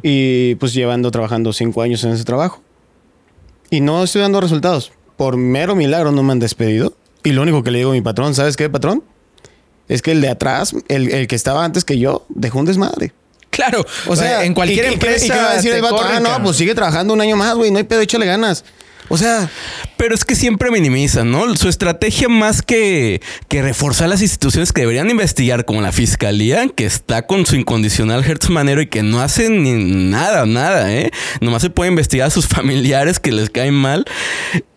y 0.02 0.56
pues 0.56 0.74
llevando 0.74 1.12
trabajando 1.12 1.54
cinco 1.54 1.82
años 1.82 2.04
en 2.04 2.12
ese 2.12 2.24
trabajo 2.24 2.62
y 3.70 3.82
no 3.82 4.04
estoy 4.04 4.22
dando 4.22 4.42
resultados. 4.42 4.92
Por 5.18 5.38
mero 5.38 5.76
milagro 5.76 6.12
no 6.12 6.24
me 6.24 6.32
han 6.32 6.40
despedido. 6.40 6.96
Y 7.24 7.32
lo 7.32 7.42
único 7.42 7.64
que 7.64 7.72
le 7.72 7.80
digo 7.80 7.92
a 7.92 7.94
mi 7.94 8.02
patrón, 8.02 8.36
¿sabes 8.36 8.56
qué, 8.56 8.70
patrón? 8.70 9.04
Es 9.88 10.02
que 10.02 10.12
el 10.12 10.22
de 10.22 10.30
atrás, 10.30 10.76
el, 10.88 11.28
que 11.28 11.36
estaba 11.36 11.66
antes 11.66 11.84
que 11.84 11.98
yo, 11.98 12.26
dejó 12.30 12.60
un 12.60 12.66
desmadre. 12.66 13.14
Claro, 13.50 13.86
o, 14.08 14.16
sea, 14.16 14.46
en 14.46 14.54
cualquier 14.54 14.86
empresa. 14.86 15.26
¿Y 15.26 15.30
qué 15.30 15.36
va 15.36 15.52
a 15.52 15.56
decir 15.56 15.74
el 15.74 15.82
patrón? 15.82 16.06
Ah, 16.06 16.20
no, 16.20 16.44
pues 16.44 16.56
sigue 16.56 16.76
trabajando 16.76 17.14
un 17.14 17.22
año 17.22 17.36
más, 17.36 17.56
güey, 17.56 17.72
no 17.72 17.78
hay 17.80 17.84
pedo, 17.84 18.00
échale 18.02 18.26
ganas. 18.26 18.64
O 19.10 19.18
sea. 19.18 19.50
Pero 19.98 20.16
es 20.16 20.24
que 20.24 20.36
siempre 20.36 20.72
minimizan, 20.72 21.30
¿no? 21.30 21.56
Su 21.58 21.68
estrategia 21.68 22.30
más 22.30 22.62
que, 22.62 23.22
que 23.50 23.62
reforzar 23.62 24.08
las 24.08 24.22
instituciones 24.22 24.72
que 24.72 24.82
deberían 24.82 25.10
investigar, 25.10 25.66
como 25.66 25.82
la 25.82 25.92
fiscalía, 25.92 26.70
que 26.70 26.86
está 26.86 27.28
con 27.28 27.46
su 27.46 27.58
incondicional 27.58 28.24
Hertz 28.24 28.50
Manero 28.50 28.82
y 28.82 28.88
que 28.88 29.04
no 29.04 29.20
hacen 29.20 29.64
ni 29.64 29.74
nada, 29.74 30.46
nada, 30.46 30.94
¿eh? 30.94 31.12
Nomás 31.42 31.64
se 31.64 31.70
puede 31.70 31.90
investigar 31.90 32.28
a 32.28 32.32
sus 32.32 32.48
familiares 32.48 33.20
que 33.20 33.34
les 33.34 33.50
caen 33.50 33.74
mal. 33.74 34.06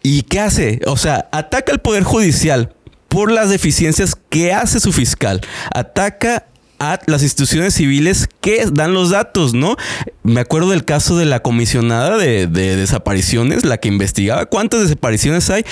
¿Y 0.03 0.23
qué 0.23 0.41
hace? 0.41 0.81
O 0.87 0.97
sea, 0.97 1.29
ataca 1.31 1.71
al 1.71 1.81
Poder 1.81 2.03
Judicial 2.03 2.75
por 3.09 3.31
las 3.31 3.51
deficiencias 3.51 4.17
que 4.31 4.53
hace 4.53 4.81
su 4.81 4.91
fiscal. 4.91 5.43
Ataca 5.75 6.47
a 6.83 7.01
las 7.07 7.23
instituciones 7.23 7.75
civiles 7.75 8.29
que 8.41 8.67
dan 8.73 8.93
los 8.93 9.11
datos, 9.11 9.55
¿no? 9.55 9.77
Me 10.25 10.41
acuerdo 10.41 10.71
del 10.71 10.85
caso 10.85 11.17
de 11.17 11.27
la 11.27 11.41
comisionada 11.41 12.17
de, 12.17 12.49
desapariciones, 12.49 13.65
la 13.65 13.79
que 13.79 13.89
investigaba 13.89 14.47
cuántas 14.47 14.81
desapariciones 14.81 15.49
hay 15.51 15.65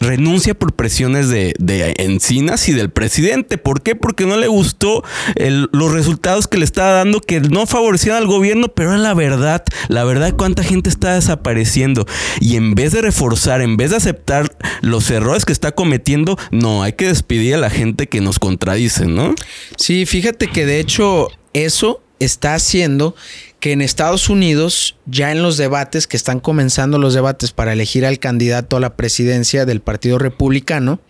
renuncia 0.00 0.54
por 0.54 0.72
presiones 0.72 1.28
de, 1.28 1.54
Encinas 1.98 2.68
y 2.68 2.72
del 2.72 2.90
presidente. 2.90 3.58
¿Por 3.58 3.82
qué? 3.82 3.94
Porque 3.94 4.26
no 4.26 4.36
le 4.36 4.48
gustó 4.48 5.04
los 5.36 5.92
resultados 5.92 6.48
que 6.48 6.58
le 6.58 6.64
estaba 6.64 6.92
dando, 6.92 7.20
que 7.20 7.40
no 7.40 7.66
favorecían 7.66 8.16
al 8.16 8.26
gobierno, 8.26 8.68
pero 8.68 8.90
era 8.90 8.98
la 8.98 9.14
verdad, 9.14 9.62
la 9.88 10.04
verdad 10.04 10.26
de 10.26 10.36
cuánta 10.36 10.64
gente 10.64 10.88
está 10.88 11.14
desapareciendo. 11.14 12.06
Y 12.40 12.56
en 12.56 12.74
vez 12.74 12.92
de 12.92 13.02
reforzar, 13.02 13.60
en 13.60 13.76
vez 13.76 13.90
de 13.90 13.96
aceptar 13.96 14.56
los 14.80 15.10
errores 15.10 15.44
que 15.44 15.52
está 15.52 15.72
cometiendo, 15.72 16.38
no, 16.50 16.82
hay 16.82 16.94
que 16.94 17.08
despedir 17.08 17.54
a 17.54 17.58
la 17.58 17.70
gente 17.70 18.08
que 18.08 18.20
nos 18.20 18.38
contradice, 18.38 19.06
¿no? 19.06 19.34
Sí, 19.76 20.06
fíjate 20.06 20.48
que 20.48 20.66
de 20.66 20.80
hecho 20.80 21.28
eso 21.52 22.02
está 22.18 22.54
haciendo 22.54 23.14
que 23.60 23.72
en 23.72 23.82
Estados 23.82 24.30
Unidos, 24.30 24.96
ya 25.06 25.30
en 25.32 25.42
los 25.42 25.58
debates, 25.58 26.06
que 26.06 26.16
están 26.16 26.40
comenzando 26.40 26.98
los 26.98 27.14
debates 27.14 27.52
para 27.52 27.74
elegir 27.74 28.06
al 28.06 28.18
candidato 28.18 28.76
a 28.76 28.80
la 28.80 28.96
presidencia 28.96 29.66
del 29.66 29.80
Partido 29.80 30.18
Republicano, 30.18 31.00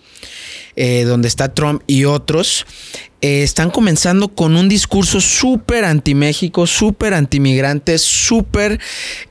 eh, 0.74 1.04
donde 1.04 1.28
está 1.28 1.54
Trump 1.54 1.82
y 1.86 2.04
otros, 2.04 2.66
eh, 3.20 3.42
están 3.42 3.70
comenzando 3.70 4.28
con 4.28 4.56
un 4.56 4.68
discurso 4.68 5.20
súper 5.20 5.84
anti-México, 5.84 6.66
súper 6.66 7.14
anti-migrante, 7.14 7.98
súper 7.98 8.80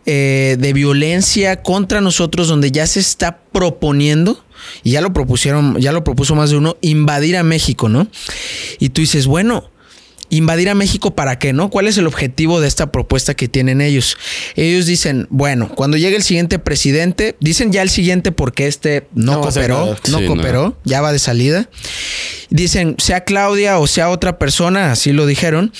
eh, 0.05 0.55
de 0.57 0.73
violencia 0.73 1.61
contra 1.61 1.99
nosotros, 1.99 2.47
donde 2.47 2.71
ya 2.71 2.88
se 2.88 3.01
está 3.01 3.41
proponiendo 3.51 4.43
y 4.83 4.91
ya 4.91 5.01
lo 5.01 5.11
propusieron, 5.11 5.77
ya 5.79 5.91
lo 5.91 6.03
propuso 6.03 6.35
más 6.35 6.51
de 6.51 6.57
uno, 6.57 6.77
invadir 6.81 7.35
a 7.35 7.43
México, 7.43 7.89
¿no? 7.89 8.07
Y 8.79 8.89
tú 8.89 9.01
dices, 9.01 9.27
bueno, 9.27 9.71
invadir 10.29 10.69
a 10.69 10.75
México 10.75 11.15
para 11.15 11.39
qué, 11.39 11.53
¿no? 11.53 11.69
¿Cuál 11.69 11.88
es 11.88 11.98
el 11.98 12.07
objetivo 12.07 12.62
de 12.62 12.67
esta 12.67 12.91
propuesta 12.91 13.33
que 13.33 13.48
tienen 13.48 13.81
ellos? 13.81 14.17
Ellos 14.55 14.86
dicen, 14.86 15.27
bueno, 15.29 15.69
cuando 15.75 15.98
llegue 15.98 16.15
el 16.15 16.24
siguiente 16.24 16.59
presidente, 16.59 17.36
dicen 17.39 17.71
ya 17.71 17.81
el 17.81 17.89
siguiente 17.89 18.31
porque 18.31 18.67
este 18.67 19.07
no, 19.13 19.41
cooperó, 19.41 19.95
no 20.09 20.19
Sí, 20.19 20.25
cooperó, 20.25 20.77
ya 20.83 21.01
va 21.01 21.12
de 21.12 21.19
salida. 21.19 21.69
Dicen, 22.50 22.95
sea 22.98 23.24
Claudia 23.24 23.79
o 23.79 23.88
sea 23.88 24.09
otra 24.09 24.39
persona, 24.39 24.91
así 24.91 25.12
lo 25.12 25.25
dijeron, 25.25 25.71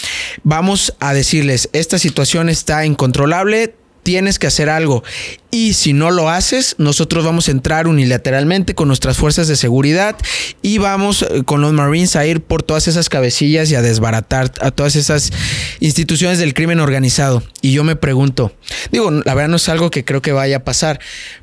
vamos 0.44 0.94
a 1.00 1.14
decirles, 1.14 1.70
esta 1.74 1.98
situación 1.98 2.50
está 2.50 2.86
incontrolable, 2.86 3.76
tienes 4.04 4.40
que 4.40 4.48
hacer 4.48 4.70
algo. 4.70 5.04
Y 5.52 5.74
si 5.74 5.94
no 5.94 6.12
lo 6.12 6.30
haces, 6.30 6.76
nosotros 6.78 7.26
vamos 7.26 7.48
a 7.48 7.52
entrar 7.52 7.88
unilateralmente 7.88 8.76
con 8.76 8.88
nuestras 8.88 9.18
fuerzas 9.18 9.48
de 9.48 9.56
seguridad 9.56 10.16
y 10.62 10.78
vamos 10.78 11.24
eh, 11.24 11.44
con 11.44 11.62
los 11.62 11.74
Marines 11.74 12.16
a 12.16 12.26
ir 12.26 12.42
por 12.42 12.64
todas 12.64 12.88
esas 12.88 13.10
cabecillas 13.10 13.72
y 13.72 13.76
a 13.76 13.82
desbaratar 13.82 14.52
a 14.62 14.72
todas 14.72 14.96
esas 14.96 15.32
instituciones 15.80 16.40
del 16.40 16.54
crimen 16.54 16.80
organizado. 16.80 17.44
Y 17.62 17.72
yo 17.72 17.84
me 17.84 17.96
pregunto, 17.96 18.54
digo, 18.92 19.12
la 19.12 19.34
verdad 19.34 19.50
no 19.50 19.58
es 19.58 19.70
algo 19.70 19.90
que 19.90 20.06
creo 20.06 20.22
que 20.22 20.32
vaya 20.32 20.58
a 20.58 20.64
pasar, 20.64 21.00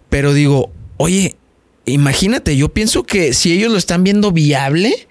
pero 0.09 0.33
digo, 0.33 0.73
oye, 0.97 1.37
imagínate, 1.87 2.57
yo 2.57 2.69
pienso 2.69 3.05
que 3.05 3.33
si 3.33 3.53
ellos 3.53 3.73
lo 3.73 3.79
están 3.79 4.05
viendo 4.05 4.33
viable, 4.33 5.09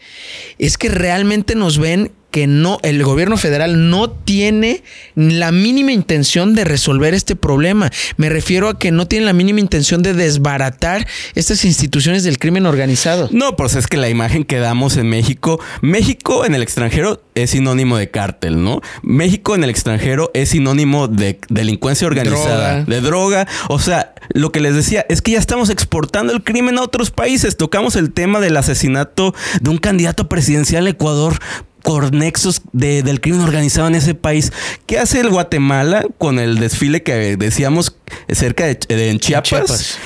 es 0.57 0.77
que 0.77 0.89
realmente 0.89 1.55
nos 1.55 1.79
ven 1.79 2.11
que 2.35 2.47
no, 2.47 2.79
el 2.83 3.01
gobierno 3.01 3.37
federal 3.37 3.89
no 3.89 4.09
tiene 4.09 4.83
la 5.15 5.53
mínima 5.53 5.93
intención 5.93 6.53
de 6.53 6.65
resolver 6.65 7.13
este 7.13 7.37
problema. 7.37 7.89
Me 8.17 8.27
refiero 8.27 8.67
a 8.67 8.77
que 8.77 8.91
no 8.91 9.07
tienen 9.07 9.25
la 9.25 9.31
mínima 9.31 9.61
intención 9.61 10.03
de 10.03 10.13
desbaratar 10.13 11.07
estas 11.35 11.63
instituciones 11.63 12.25
del 12.25 12.37
crimen 12.37 12.65
organizado. 12.65 13.29
No, 13.31 13.55
pues 13.55 13.77
es 13.77 13.87
que 13.87 13.95
la 13.95 14.09
imagen 14.09 14.43
que 14.43 14.59
damos 14.59 14.97
en 14.97 15.07
México, 15.07 15.61
México 15.81 16.43
en 16.43 16.55
el 16.55 16.61
extranjero 16.61 17.23
es 17.35 17.51
sinónimo 17.51 17.95
de 17.95 18.11
cártel, 18.11 18.61
¿no? 18.61 18.81
México 19.01 19.55
en 19.55 19.63
el 19.63 19.69
extranjero 19.69 20.31
es 20.33 20.49
sinónimo 20.49 21.07
de 21.07 21.39
delincuencia 21.47 22.05
organizada, 22.05 22.81
Droga. 22.81 22.95
de 22.95 22.99
droga. 22.99 23.47
O 23.69 23.79
sea, 23.79 24.13
lo 24.33 24.51
que 24.51 24.59
les 24.59 24.75
decía 24.75 25.05
es 25.07 25.21
que 25.21 25.31
ya 25.31 25.39
estamos 25.39 25.69
exportando 25.69 26.33
el 26.33 26.43
crimen 26.43 26.79
a 26.79 26.81
otros 26.81 27.11
países. 27.11 27.55
Tocamos 27.55 27.95
el 27.95 28.11
tema 28.11 28.41
del 28.41 28.57
asesinato 28.57 29.33
de 29.61 29.69
un 29.69 29.77
candidato 29.77 30.27
presidencial 30.27 30.85
a 30.85 30.89
Ecuador 30.89 31.39
por 31.85 32.11
nexos 32.13 32.61
de- 32.73 33.03
del 33.03 33.21
crimen 33.21 33.41
organizado 33.41 33.87
en 33.87 33.95
ese 33.95 34.15
país. 34.15 34.51
¿Qué 34.87 34.97
hace 34.99 35.21
el 35.21 35.29
Guatemala 35.29 36.05
con 36.17 36.39
el 36.39 36.59
desfile 36.59 37.03
que 37.03 37.37
decíamos 37.37 37.95
cerca 38.29 38.65
de, 38.65 38.77
de- 38.89 39.09
en 39.11 39.19
Chiapas? 39.19 39.49
Chiapas. 39.49 39.97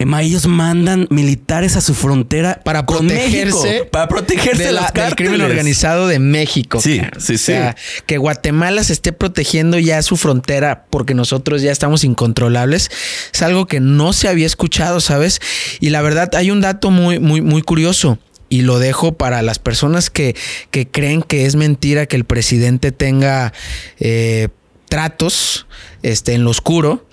Emma, 0.00 0.22
ellos 0.22 0.46
mandan 0.46 1.08
militares 1.10 1.74
a 1.74 1.80
su 1.80 1.92
frontera 1.92 2.60
Para 2.62 2.86
con 2.86 3.08
protegerse 3.08 3.68
México, 3.68 3.86
para 3.90 4.06
protegerse 4.06 4.62
de 4.66 4.72
la- 4.72 4.92
del 4.94 5.16
crimen 5.16 5.40
organizado 5.40 6.06
de 6.06 6.20
México. 6.20 6.80
Sí, 6.80 7.00
cara. 7.00 7.18
sí, 7.18 7.34
O 7.34 7.38
sea, 7.38 7.74
que 8.06 8.16
Guatemala 8.16 8.84
se 8.84 8.92
esté 8.92 9.12
protegiendo 9.12 9.76
ya 9.76 10.00
su 10.02 10.16
frontera 10.16 10.84
porque 10.90 11.14
nosotros 11.14 11.62
ya 11.62 11.72
estamos 11.72 12.04
incontrolables 12.04 12.92
es 13.34 13.42
algo 13.42 13.66
que 13.66 13.80
no 13.80 14.12
se 14.12 14.28
había 14.28 14.46
escuchado, 14.46 15.00
¿sabes? 15.00 15.40
Y 15.80 15.90
la 15.90 16.00
verdad 16.00 16.32
hay 16.36 16.52
un 16.52 16.60
dato 16.60 16.92
muy, 16.92 17.18
muy, 17.18 17.40
muy 17.40 17.62
curioso. 17.62 18.18
Y 18.48 18.62
lo 18.62 18.78
dejo 18.78 19.12
para 19.12 19.42
las 19.42 19.58
personas 19.58 20.10
que, 20.10 20.34
que 20.70 20.88
creen 20.88 21.22
que 21.22 21.46
es 21.46 21.56
mentira 21.56 22.06
que 22.06 22.16
el 22.16 22.24
presidente 22.24 22.92
tenga 22.92 23.52
eh, 23.98 24.48
tratos 24.88 25.66
este, 26.02 26.34
en 26.34 26.44
lo 26.44 26.50
oscuro. 26.50 27.06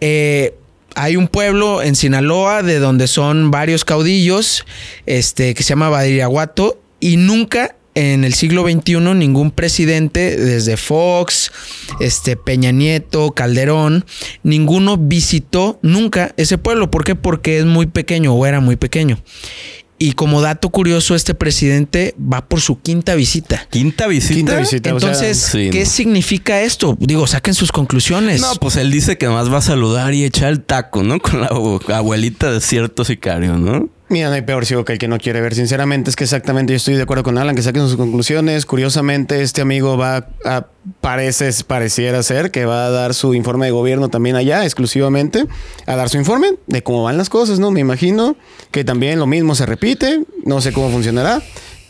Eh, 0.00 0.54
hay 0.94 1.16
un 1.16 1.28
pueblo 1.28 1.82
en 1.82 1.94
Sinaloa 1.94 2.62
de 2.62 2.78
donde 2.78 3.06
son 3.06 3.50
varios 3.50 3.84
caudillos, 3.84 4.64
este, 5.04 5.54
que 5.54 5.62
se 5.62 5.70
llama 5.70 5.90
Badiriaguato, 5.90 6.80
y 7.00 7.18
nunca 7.18 7.76
en 7.94 8.24
el 8.24 8.34
siglo 8.34 8.62
XXI 8.62 9.00
ningún 9.14 9.50
presidente, 9.50 10.36
desde 10.36 10.76
Fox, 10.76 11.50
este, 11.98 12.36
Peña 12.36 12.70
Nieto, 12.70 13.32
Calderón, 13.32 14.04
ninguno 14.42 14.98
visitó 14.98 15.78
nunca 15.82 16.34
ese 16.36 16.58
pueblo. 16.58 16.90
¿Por 16.90 17.04
qué? 17.04 17.14
Porque 17.14 17.58
es 17.58 17.64
muy 17.64 17.86
pequeño 17.86 18.34
o 18.34 18.46
era 18.46 18.60
muy 18.60 18.76
pequeño. 18.76 19.18
Y 19.98 20.12
como 20.12 20.42
dato 20.42 20.68
curioso, 20.68 21.14
este 21.14 21.34
presidente 21.34 22.14
va 22.20 22.46
por 22.48 22.60
su 22.60 22.80
quinta 22.80 23.14
visita. 23.14 23.66
Quinta 23.70 24.06
visita. 24.06 24.34
Quinta 24.34 24.56
visita. 24.58 24.94
o 24.94 25.00
sea, 25.00 25.08
Entonces, 25.10 25.38
sí, 25.38 25.70
¿qué 25.72 25.80
no. 25.84 25.86
significa 25.90 26.60
esto? 26.60 26.96
Digo, 27.00 27.26
saquen 27.26 27.54
sus 27.54 27.72
conclusiones. 27.72 28.40
No, 28.42 28.54
pues 28.56 28.76
él 28.76 28.90
dice 28.90 29.16
que 29.16 29.24
nomás 29.26 29.50
va 29.50 29.58
a 29.58 29.62
saludar 29.62 30.12
y 30.12 30.24
echar 30.24 30.50
el 30.50 30.60
taco, 30.62 31.02
¿no? 31.02 31.18
Con 31.18 31.40
la 31.40 31.46
abu- 31.46 31.80
abuelita 31.92 32.50
de 32.52 32.60
cierto 32.60 33.04
sicario, 33.06 33.56
¿no? 33.56 33.88
Mira, 34.08 34.28
no 34.28 34.34
hay 34.34 34.42
peor 34.42 34.64
ciego 34.66 34.84
que 34.84 34.92
el 34.92 34.98
que 34.98 35.08
no 35.08 35.18
quiere 35.18 35.40
ver. 35.40 35.54
Sinceramente, 35.54 36.10
es 36.10 36.16
que 36.16 36.22
exactamente 36.24 36.72
yo 36.72 36.76
estoy 36.76 36.94
de 36.94 37.02
acuerdo 37.02 37.24
con 37.24 37.38
Alan, 37.38 37.56
que 37.56 37.62
saquen 37.62 37.82
sus 37.88 37.96
conclusiones. 37.96 38.64
Curiosamente, 38.64 39.42
este 39.42 39.62
amigo 39.62 39.96
va 39.96 40.28
a, 40.44 40.66
parece, 41.00 41.50
pareciera 41.64 42.22
ser 42.22 42.52
que 42.52 42.66
va 42.66 42.86
a 42.86 42.90
dar 42.90 43.14
su 43.14 43.34
informe 43.34 43.66
de 43.66 43.72
gobierno 43.72 44.08
también 44.08 44.36
allá, 44.36 44.64
exclusivamente, 44.64 45.46
a 45.86 45.96
dar 45.96 46.08
su 46.08 46.18
informe 46.18 46.52
de 46.68 46.84
cómo 46.84 47.02
van 47.02 47.18
las 47.18 47.28
cosas, 47.28 47.58
¿no? 47.58 47.72
Me 47.72 47.80
imagino 47.80 48.36
que 48.70 48.84
también 48.84 49.18
lo 49.18 49.26
mismo 49.26 49.56
se 49.56 49.66
repite, 49.66 50.22
no 50.44 50.60
sé 50.60 50.72
cómo 50.72 50.88
funcionará, 50.90 51.42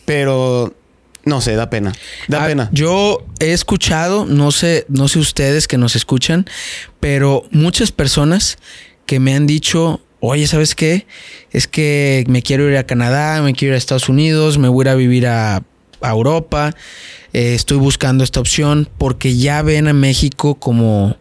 pero 0.07 0.75
no 1.25 1.41
sé, 1.43 1.55
da 1.55 1.69
pena. 1.69 1.93
Da 2.29 2.45
Ah, 2.45 2.47
pena. 2.47 2.71
Yo 2.73 3.27
he 3.41 3.53
escuchado, 3.53 4.25
no 4.25 4.53
sé, 4.53 4.87
no 4.89 5.09
sé 5.09 5.19
ustedes 5.19 5.69
que 5.69 5.77
nos 5.77 5.97
escuchan, 5.97 6.47
pero 6.99 7.45
muchas 7.51 7.93
personas 7.93 8.57
que 9.05 9.21
me 9.21 9.35
han 9.35 9.47
dicho, 9.47 10.01
oye, 10.21 10.47
¿sabes 10.47 10.75
qué? 10.75 11.07
Es 11.51 11.67
que 11.67 12.25
me 12.29 12.43
quiero 12.43 12.69
ir 12.69 12.77
a 12.77 12.85
Canadá, 12.85 13.43
me 13.43 13.55
quiero 13.55 13.73
ir 13.73 13.77
a 13.77 13.79
Estados 13.79 14.09
Unidos, 14.09 14.59
me 14.59 14.69
voy 14.69 14.83
a 14.83 14.85
ir 14.85 14.89
a 14.89 14.95
vivir 14.95 15.27
a, 15.27 15.63
a 16.01 16.11
Europa, 16.11 16.75
eh, 17.33 17.55
estoy 17.55 17.79
buscando 17.79 18.25
esta 18.25 18.41
opción 18.41 18.89
porque 18.99 19.37
ya 19.37 19.63
ven 19.63 19.89
a 19.89 19.93
México 19.93 20.55
como 20.55 21.17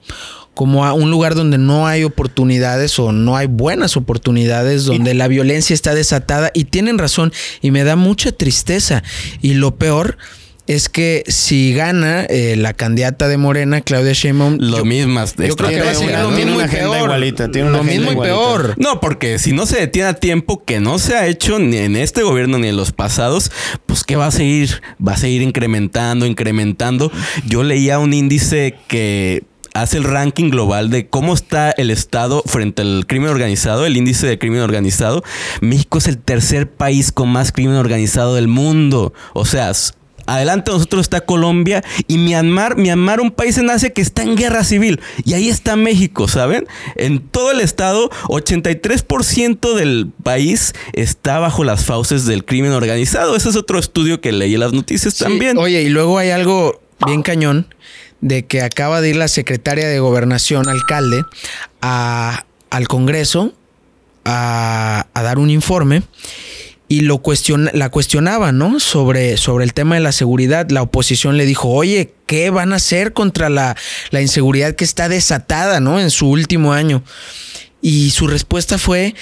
como 0.56 0.86
a 0.86 0.94
un 0.94 1.12
lugar 1.12 1.36
donde 1.36 1.58
no 1.58 1.86
hay 1.86 2.06
oportunidades 2.06 2.98
o 2.98 3.12
no 3.12 3.36
hay 3.36 3.46
buenas 3.46 3.98
oportunidades, 3.98 4.86
donde 4.86 5.14
la 5.14 5.28
violencia 5.28 5.74
está 5.74 5.94
desatada 5.94 6.50
y 6.54 6.64
tienen 6.64 6.98
razón 6.98 7.34
y 7.62 7.72
me 7.72 7.84
da 7.84 7.98
mucha 7.98 8.32
tristeza. 8.32 9.04
Y 9.42 9.56
lo 9.56 9.76
peor 9.76 10.18
es 10.68 10.90
que 10.90 11.24
si 11.28 11.74
gana 11.74 12.24
eh, 12.26 12.56
la 12.58 12.74
candidata 12.74 13.28
de 13.28 13.38
Morena, 13.38 13.82
Claudia 13.82 14.14
Sheinbaum, 14.14 14.58
Lo 14.60 14.78
yo- 14.80 14.86
mismas 14.86 15.36
de 15.36 15.48
yo 15.50 15.56
creo 15.56 15.70
que 15.70 15.82
va 15.82 15.92
a 15.92 15.96
ser 15.96 16.20
lo 16.20 16.32
mismo 16.32 16.56
una 16.56 16.64
y 16.64 16.66
agenda 16.66 16.92
peor. 16.92 17.04
igualita, 17.06 17.52
tiene 17.52 17.70
una 17.70 17.78
lo 17.78 17.84
mismo 17.84 18.12
y 18.12 18.16
peor. 18.16 18.74
No, 18.78 19.00
porque 19.00 19.38
si 19.40 19.52
no 19.54 19.66
se 19.66 19.80
detiene 19.80 20.10
a 20.10 20.14
tiempo, 20.16 20.64
que 20.66 20.80
no 20.80 20.98
se 21.00 21.16
ha 21.16 21.28
hecho 21.28 21.60
ni 21.60 21.78
en 21.78 21.96
este 21.96 22.24
gobierno 22.24 22.58
ni 22.58 22.68
en 22.70 22.78
los 22.78 22.92
pasados, 22.92 23.52
pues 23.86 24.04
que 24.04 24.16
va 24.16 24.28
a 24.28 24.32
seguir, 24.32 24.82
va 25.06 25.14
a 25.14 25.18
seguir 25.18 25.42
incrementando, 25.42 26.26
incrementando. 26.26 27.12
Yo 27.48 27.64
leía 27.64 28.00
un 28.00 28.14
índice 28.14 28.76
que 28.88 29.44
hace 29.76 29.98
el 29.98 30.06
ranking 30.06 30.50
global 30.52 30.90
de 30.90 31.08
cómo 31.08 31.34
está 31.34 31.70
el 31.72 31.92
Estado 31.92 32.42
frente 32.46 32.82
al 32.82 33.06
crimen 33.08 33.30
organizado, 33.30 33.86
el 33.86 33.98
índice 33.98 34.26
de 34.26 34.40
crimen 34.40 34.62
organizado. 34.62 35.22
México 35.62 35.98
es 35.98 36.08
el 36.08 36.18
tercer 36.18 36.72
país 36.72 37.12
con 37.12 37.30
más 37.30 37.52
crimen 37.52 37.76
organizado 37.76 38.36
del 38.36 38.48
mundo. 38.48 39.14
O 39.34 39.44
sea, 39.46 39.72
Adelante 40.28 40.72
de 40.72 40.78
nosotros 40.78 41.02
está 41.02 41.22
Colombia 41.22 41.84
y 42.08 42.18
Myanmar, 42.18 42.78
Myanmar, 42.78 43.20
un 43.22 43.32
país 43.32 43.58
en 43.58 43.70
Asia 43.70 43.92
que 43.92 44.02
está 44.02 44.24
en 44.24 44.36
guerra 44.36 44.64
civil. 44.64 45.00
Y 45.24 45.34
ahí 45.34 45.50
está 45.50 45.76
México, 45.76 46.28
¿saben? 46.28 46.68
En 46.96 47.20
todo 47.20 47.52
el 47.52 47.62
estado, 47.62 48.10
83% 48.28 49.74
del 49.76 50.12
país 50.24 50.74
está 50.94 51.40
bajo 51.40 51.64
las 51.64 51.86
fauces 51.86 52.26
del 52.26 52.46
crimen 52.46 52.72
organizado. 52.72 53.36
Ese 53.36 53.50
es 53.50 53.56
otro 53.56 53.80
estudio 53.80 54.22
que 54.22 54.32
leí 54.32 54.54
en 54.56 54.60
las 54.62 54.74
noticias 54.74 55.14
Sí, 55.14 55.24
también. 55.24 55.58
Oye, 55.58 55.82
y 55.84 55.90
luego 55.90 56.18
hay 56.18 56.30
algo 56.32 56.82
bien 57.06 57.22
cañón 57.22 57.74
de 58.22 58.46
que 58.46 58.62
acaba 58.62 59.02
de 59.02 59.10
ir 59.10 59.16
la 59.18 59.28
secretaria 59.28 59.88
de 59.88 60.00
gobernación, 60.00 60.68
alcalde, 60.70 61.24
a- 61.82 62.46
al 62.70 62.88
Congreso 62.88 63.54
a, 64.26 65.08
a 65.14 65.22
dar 65.22 65.38
un 65.38 65.50
informe 65.50 66.02
y 66.88 67.02
lo 67.02 67.18
cuestiona, 67.20 67.72
la 67.74 67.90
cuestionaba, 67.90 68.52
¿no? 68.52 68.80
Sobre, 68.80 69.38
sobre 69.38 69.66
el 69.66 69.74
tema 69.74 69.96
de 69.96 70.02
la 70.02 70.12
seguridad. 70.12 70.70
La 70.70 70.84
oposición 70.84 71.38
le 71.38 71.46
dijo, 71.46 71.70
oye, 71.70 72.14
¿qué 72.28 72.50
van 72.50 72.74
a 72.74 72.78
hacer 72.78 73.14
contra 73.14 73.50
la, 73.50 73.76
la 74.12 74.22
inseguridad 74.22 74.76
que 74.76 74.84
está 74.84 75.10
desatada, 75.10 75.80
¿no? 75.80 76.00
En 76.00 76.12
su 76.12 76.30
último 76.30 76.74
año. 76.74 77.04
Y 77.82 78.12
su 78.12 78.28
respuesta 78.28 78.78
fue 78.78 79.16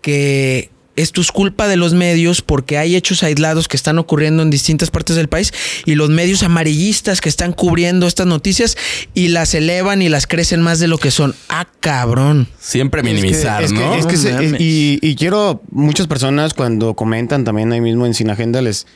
que 0.00 0.70
esto 1.00 1.20
es 1.20 1.32
culpa 1.32 1.66
de 1.68 1.76
los 1.76 1.94
medios 1.94 2.42
porque 2.42 2.78
hay 2.78 2.96
hechos 2.96 3.22
aislados 3.22 3.68
que 3.68 3.76
están 3.76 3.98
ocurriendo 3.98 4.42
en 4.42 4.50
distintas 4.50 4.90
partes 4.90 5.16
del 5.16 5.28
país 5.28 5.52
y 5.86 5.94
los 5.94 6.10
medios 6.10 6.42
amarillistas 6.42 7.20
que 7.20 7.28
están 7.28 7.52
cubriendo 7.52 8.06
estas 8.06 8.26
noticias 8.26 8.76
y 9.14 9.28
las 9.28 9.54
elevan 9.54 10.02
y 10.02 10.08
las 10.08 10.26
crecen 10.26 10.60
más 10.62 10.78
de 10.78 10.88
lo 10.88 10.98
que 10.98 11.10
son. 11.10 11.34
Ah, 11.48 11.66
cabrón. 11.80 12.48
Siempre 12.58 13.02
minimizar, 13.02 13.62
es 13.62 13.72
que, 13.72 13.78
¿no? 13.78 13.94
es 13.94 14.06
que 14.06 14.16
se- 14.16 14.32
mames. 14.32 14.60
y, 14.60 14.98
y 15.02 15.14
quiero, 15.16 15.62
muchas 15.70 16.06
personas 16.06 16.54
cuando 16.54 16.94
comentan 16.94 17.44
también 17.44 17.72
ahí 17.72 17.80
mismo 17.80 18.06
en 18.06 18.14
Sin 18.14 18.30
Agenda 18.30 18.60
les 18.62 18.86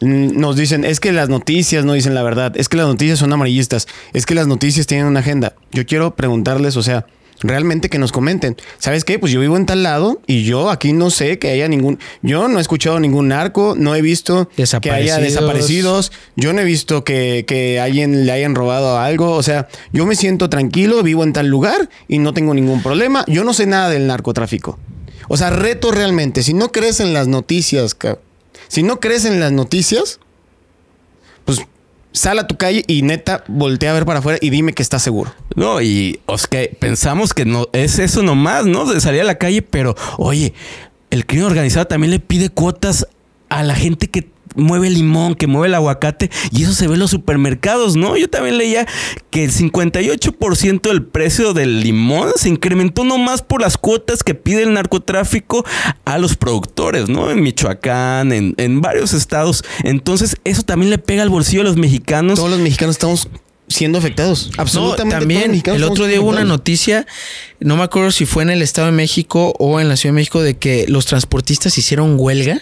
nos 0.00 0.54
dicen, 0.56 0.84
es 0.84 1.00
que 1.00 1.10
las 1.10 1.28
noticias 1.28 1.84
no 1.84 1.92
dicen 1.92 2.14
la 2.14 2.22
verdad, 2.22 2.52
es 2.56 2.68
que 2.68 2.76
las 2.76 2.86
noticias 2.86 3.18
son 3.18 3.32
amarillistas, 3.32 3.88
es 4.12 4.26
que 4.26 4.36
las 4.36 4.46
noticias 4.46 4.86
tienen 4.86 5.06
una 5.06 5.20
agenda. 5.20 5.54
Yo 5.72 5.86
quiero 5.86 6.14
preguntarles, 6.14 6.76
o 6.76 6.84
sea, 6.84 7.06
realmente 7.40 7.88
que 7.88 7.98
nos 7.98 8.12
comenten. 8.12 8.56
¿Sabes 8.78 9.04
qué? 9.04 9.18
Pues 9.18 9.32
yo 9.32 9.40
vivo 9.40 9.56
en 9.56 9.66
tal 9.66 9.82
lado 9.82 10.20
y 10.26 10.44
yo 10.44 10.70
aquí 10.70 10.92
no 10.92 11.10
sé 11.10 11.38
que 11.38 11.50
haya 11.50 11.68
ningún, 11.68 11.98
yo 12.22 12.48
no 12.48 12.58
he 12.58 12.60
escuchado 12.60 12.98
ningún 13.00 13.28
narco, 13.28 13.74
no 13.76 13.94
he 13.94 14.02
visto 14.02 14.48
que 14.80 14.90
haya 14.90 15.18
Desaparecidos. 15.18 16.12
yo 16.36 16.52
no 16.52 16.60
he 16.60 16.64
visto 16.64 17.04
que, 17.04 17.44
que 17.46 17.80
alguien 17.80 18.26
le 18.26 18.32
hayan 18.32 18.54
robado 18.54 18.98
algo, 18.98 19.32
o 19.32 19.42
sea, 19.42 19.68
yo 19.92 20.06
me 20.06 20.16
siento 20.16 20.48
tranquilo, 20.48 21.02
vivo 21.02 21.24
en 21.24 21.32
tal 21.32 21.48
lugar 21.48 21.88
y 22.08 22.18
no 22.18 22.34
tengo 22.34 22.54
ningún 22.54 22.82
problema, 22.82 23.24
yo 23.28 23.44
no 23.44 23.52
sé 23.52 23.66
nada 23.66 23.90
del 23.90 24.06
narcotráfico. 24.06 24.78
O 25.28 25.36
sea, 25.36 25.50
reto 25.50 25.90
realmente, 25.92 26.42
si 26.42 26.54
no 26.54 26.72
crees 26.72 27.00
en 27.00 27.12
las 27.12 27.28
noticias, 27.28 27.96
si 28.68 28.82
no 28.82 28.98
crees 28.98 29.24
en 29.24 29.40
las 29.40 29.52
noticias, 29.52 30.20
sal 32.18 32.38
a 32.38 32.46
tu 32.46 32.56
calle 32.56 32.84
y 32.86 33.02
neta 33.02 33.44
voltea 33.46 33.90
a 33.90 33.94
ver 33.94 34.04
para 34.04 34.18
afuera 34.18 34.38
y 34.42 34.50
dime 34.50 34.72
que 34.72 34.82
estás 34.82 35.02
seguro. 35.02 35.32
No, 35.54 35.80
y 35.80 36.20
o 36.26 36.36
sea, 36.36 36.48
que 36.48 36.76
pensamos 36.78 37.32
que 37.32 37.44
no 37.44 37.68
es 37.72 37.98
eso 37.98 38.22
nomás, 38.22 38.66
¿no? 38.66 38.84
De 38.86 39.00
salir 39.00 39.20
a 39.20 39.24
la 39.24 39.38
calle, 39.38 39.62
pero 39.62 39.94
oye, 40.16 40.52
el 41.10 41.26
crimen 41.26 41.46
organizado 41.46 41.86
también 41.86 42.10
le 42.10 42.20
pide 42.20 42.50
cuotas 42.50 43.06
a 43.48 43.62
la 43.62 43.74
gente 43.74 44.08
que 44.08 44.28
mueve 44.58 44.88
el 44.88 44.94
limón, 44.94 45.34
que 45.34 45.46
mueve 45.46 45.68
el 45.68 45.74
aguacate, 45.74 46.30
y 46.50 46.64
eso 46.64 46.74
se 46.74 46.86
ve 46.86 46.94
en 46.94 47.00
los 47.00 47.10
supermercados, 47.10 47.96
¿no? 47.96 48.16
Yo 48.16 48.28
también 48.28 48.58
leía 48.58 48.86
que 49.30 49.44
el 49.44 49.52
58% 49.52 50.80
del 50.82 51.04
precio 51.04 51.54
del 51.54 51.80
limón 51.80 52.32
se 52.36 52.48
incrementó 52.48 53.04
nomás 53.04 53.42
por 53.42 53.60
las 53.60 53.78
cuotas 53.78 54.22
que 54.22 54.34
pide 54.34 54.62
el 54.62 54.72
narcotráfico 54.72 55.64
a 56.04 56.18
los 56.18 56.36
productores, 56.36 57.08
¿no? 57.08 57.30
En 57.30 57.42
Michoacán, 57.42 58.32
en, 58.32 58.54
en 58.56 58.80
varios 58.80 59.12
estados. 59.12 59.64
Entonces, 59.84 60.36
eso 60.44 60.62
también 60.62 60.90
le 60.90 60.98
pega 60.98 61.22
al 61.22 61.30
bolsillo 61.30 61.62
a 61.62 61.64
los 61.64 61.76
mexicanos. 61.76 62.38
Todos 62.38 62.50
los 62.50 62.60
mexicanos 62.60 62.96
estamos 62.96 63.28
siendo 63.68 63.98
afectados. 63.98 64.50
Absolutamente. 64.56 65.14
No, 65.14 65.20
también 65.20 65.62
el 65.64 65.84
otro 65.84 66.06
día 66.06 66.20
hubo 66.20 66.30
una 66.30 66.44
noticia, 66.44 67.06
no 67.60 67.76
me 67.76 67.82
acuerdo 67.82 68.10
si 68.10 68.24
fue 68.24 68.42
en 68.42 68.50
el 68.50 68.62
Estado 68.62 68.86
de 68.86 68.92
México 68.92 69.54
o 69.58 69.80
en 69.80 69.88
la 69.88 69.96
Ciudad 69.96 70.14
de 70.14 70.16
México, 70.16 70.42
de 70.42 70.56
que 70.56 70.86
los 70.88 71.06
transportistas 71.06 71.76
hicieron 71.78 72.16
huelga 72.18 72.60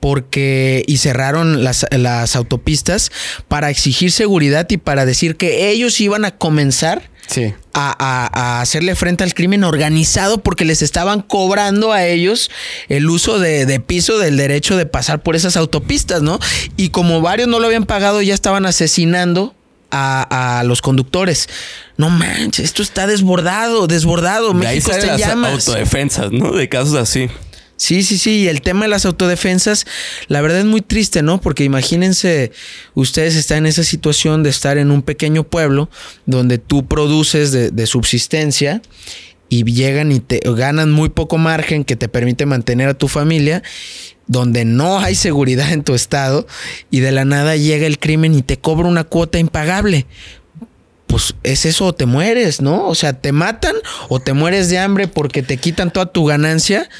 porque 0.00 0.84
y 0.86 0.98
cerraron 0.98 1.64
las, 1.64 1.86
las 1.90 2.36
autopistas 2.36 3.10
para 3.48 3.70
exigir 3.70 4.12
seguridad 4.12 4.66
y 4.70 4.76
para 4.76 5.06
decir 5.06 5.36
que 5.36 5.70
ellos 5.70 6.00
iban 6.00 6.24
a 6.24 6.32
comenzar 6.36 7.10
Sí. 7.26 7.52
a, 7.74 7.94
a- 7.98 8.30
a 8.56 8.60
hacerle 8.62 8.94
frente 8.94 9.22
al 9.22 9.34
crimen 9.34 9.62
organizado 9.62 10.38
porque 10.38 10.64
les 10.64 10.80
estaban 10.80 11.20
cobrando 11.20 11.92
a 11.92 12.06
ellos 12.06 12.50
el 12.88 13.10
uso 13.10 13.38
de, 13.38 13.66
de 13.66 13.80
piso 13.80 14.18
del 14.18 14.38
derecho 14.38 14.78
de 14.78 14.86
pasar 14.86 15.22
por 15.22 15.36
esas 15.36 15.58
autopistas, 15.58 16.22
¿no? 16.22 16.38
Y 16.78 16.88
como 16.88 17.20
varios 17.20 17.46
no 17.46 17.58
lo 17.60 17.66
habían 17.66 17.84
pagado, 17.84 18.22
ya 18.22 18.32
estaban 18.32 18.64
asesinando 18.64 19.54
a, 19.90 20.58
a 20.60 20.64
los 20.64 20.80
conductores. 20.80 21.50
No 21.98 22.08
manches, 22.08 22.64
esto 22.64 22.82
está 22.82 23.06
desbordado, 23.06 23.86
desbordado. 23.88 24.54
De 24.54 24.66
ahí 24.66 24.76
México 24.76 24.92
salen 24.92 25.10
está 25.10 25.14
en 25.14 25.20
las 25.20 25.28
llamas. 25.28 25.68
autodefensas, 25.68 26.32
¿no? 26.32 26.52
De 26.52 26.66
casos 26.70 26.94
así. 26.94 27.28
Sí, 27.78 28.02
sí, 28.02 28.18
sí. 28.18 28.40
Y 28.40 28.48
el 28.48 28.60
tema 28.60 28.84
de 28.84 28.88
las 28.88 29.06
autodefensas, 29.06 29.86
la 30.26 30.40
verdad 30.40 30.58
es 30.58 30.64
muy 30.64 30.82
triste, 30.82 31.22
¿no? 31.22 31.40
Porque 31.40 31.64
imagínense, 31.64 32.52
ustedes 32.94 33.36
están 33.36 33.58
en 33.58 33.66
esa 33.66 33.84
situación 33.84 34.42
de 34.42 34.50
estar 34.50 34.78
en 34.78 34.90
un 34.90 35.00
pequeño 35.02 35.44
pueblo 35.44 35.88
donde 36.26 36.58
tú 36.58 36.86
produces 36.86 37.52
de, 37.52 37.70
de 37.70 37.86
subsistencia 37.86 38.82
y 39.48 39.64
llegan 39.64 40.12
y 40.12 40.20
te 40.20 40.40
ganan 40.44 40.90
muy 40.90 41.08
poco 41.08 41.38
margen 41.38 41.84
que 41.84 41.96
te 41.96 42.08
permite 42.08 42.46
mantener 42.46 42.88
a 42.88 42.94
tu 42.94 43.08
familia, 43.08 43.62
donde 44.26 44.64
no 44.64 44.98
hay 44.98 45.14
seguridad 45.14 45.72
en 45.72 45.84
tu 45.84 45.94
estado 45.94 46.46
y 46.90 47.00
de 47.00 47.12
la 47.12 47.24
nada 47.24 47.56
llega 47.56 47.86
el 47.86 47.98
crimen 47.98 48.34
y 48.34 48.42
te 48.42 48.58
cobra 48.58 48.88
una 48.88 49.04
cuota 49.04 49.38
impagable 49.38 50.06
pues 51.06 51.34
es 51.42 51.64
eso 51.64 51.86
o 51.86 51.94
te 51.94 52.04
mueres, 52.04 52.60
¿no? 52.60 52.86
O 52.86 52.94
sea, 52.94 53.14
te 53.14 53.32
matan 53.32 53.74
o 54.10 54.20
te 54.20 54.34
mueres 54.34 54.68
de 54.68 54.78
hambre 54.78 55.08
porque 55.08 55.42
te 55.42 55.56
quitan 55.56 55.90
toda 55.90 56.12
tu 56.12 56.26
ganancia. 56.26 56.90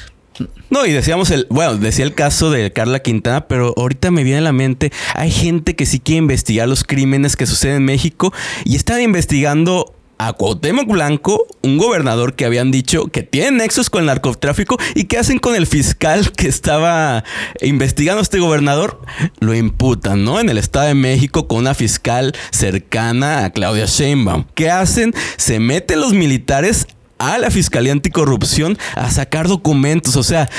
No, 0.69 0.85
y 0.85 0.91
decíamos 0.91 1.31
el, 1.31 1.47
bueno, 1.49 1.77
decía 1.77 2.05
el 2.05 2.13
caso 2.13 2.51
de 2.51 2.71
Carla 2.71 2.99
Quintana, 2.99 3.47
pero 3.47 3.73
ahorita 3.75 4.11
me 4.11 4.23
viene 4.23 4.39
a 4.39 4.43
la 4.43 4.51
mente, 4.51 4.91
hay 5.15 5.31
gente 5.31 5.75
que 5.75 5.85
sí 5.85 5.99
quiere 5.99 6.19
investigar 6.19 6.67
los 6.67 6.83
crímenes 6.83 7.35
que 7.35 7.45
suceden 7.45 7.77
en 7.77 7.85
México 7.85 8.33
y 8.65 8.75
están 8.75 9.01
investigando 9.01 9.93
a 10.19 10.33
Cuauhtémoc 10.33 10.87
Blanco, 10.87 11.47
un 11.61 11.77
gobernador 11.77 12.35
que 12.35 12.43
habían 12.43 12.71
dicho 12.71 13.07
que 13.07 13.23
tiene 13.23 13.59
nexos 13.59 13.89
con 13.89 14.01
el 14.01 14.07
narcotráfico 14.07 14.77
y 14.93 15.05
qué 15.05 15.17
hacen 15.17 15.39
con 15.39 15.55
el 15.55 15.65
fiscal 15.65 16.33
que 16.33 16.49
estaba 16.49 17.23
investigando 17.61 18.19
a 18.19 18.23
este 18.23 18.39
gobernador, 18.39 19.01
lo 19.39 19.55
imputan, 19.55 20.25
¿no? 20.25 20.41
En 20.41 20.49
el 20.49 20.57
Estado 20.57 20.87
de 20.87 20.93
México 20.93 21.47
con 21.47 21.59
una 21.59 21.73
fiscal 21.73 22.35
cercana 22.51 23.45
a 23.45 23.51
Claudia 23.51 23.85
Sheinbaum. 23.85 24.43
¿Qué 24.55 24.69
hacen? 24.69 25.13
Se 25.37 25.61
meten 25.61 26.01
los 26.01 26.11
militares 26.11 26.85
a 27.19 27.37
la 27.37 27.51
Fiscalía 27.51 27.91
Anticorrupción 27.91 28.77
a 28.95 29.11
sacar 29.11 29.47
documentos. 29.47 30.15
O 30.15 30.23
sea, 30.23 30.49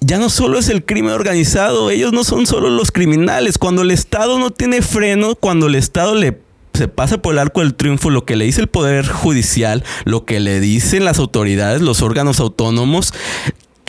ya 0.00 0.18
no 0.18 0.30
solo 0.30 0.58
es 0.58 0.68
el 0.68 0.84
crimen 0.84 1.12
organizado, 1.12 1.90
ellos 1.90 2.12
no 2.12 2.24
son 2.24 2.46
solo 2.46 2.70
los 2.70 2.90
criminales. 2.90 3.58
Cuando 3.58 3.82
el 3.82 3.90
Estado 3.90 4.38
no 4.38 4.50
tiene 4.50 4.82
freno, 4.82 5.34
cuando 5.36 5.66
el 5.66 5.74
Estado 5.74 6.14
le 6.14 6.40
se 6.74 6.86
pasa 6.86 7.18
por 7.18 7.32
el 7.32 7.40
arco 7.40 7.60
del 7.60 7.74
triunfo 7.74 8.08
lo 8.08 8.24
que 8.24 8.36
le 8.36 8.44
dice 8.44 8.60
el 8.60 8.68
Poder 8.68 9.04
Judicial, 9.04 9.82
lo 10.04 10.24
que 10.24 10.38
le 10.38 10.60
dicen 10.60 11.04
las 11.04 11.18
autoridades, 11.18 11.82
los 11.82 12.02
órganos 12.02 12.38
autónomos, 12.38 13.12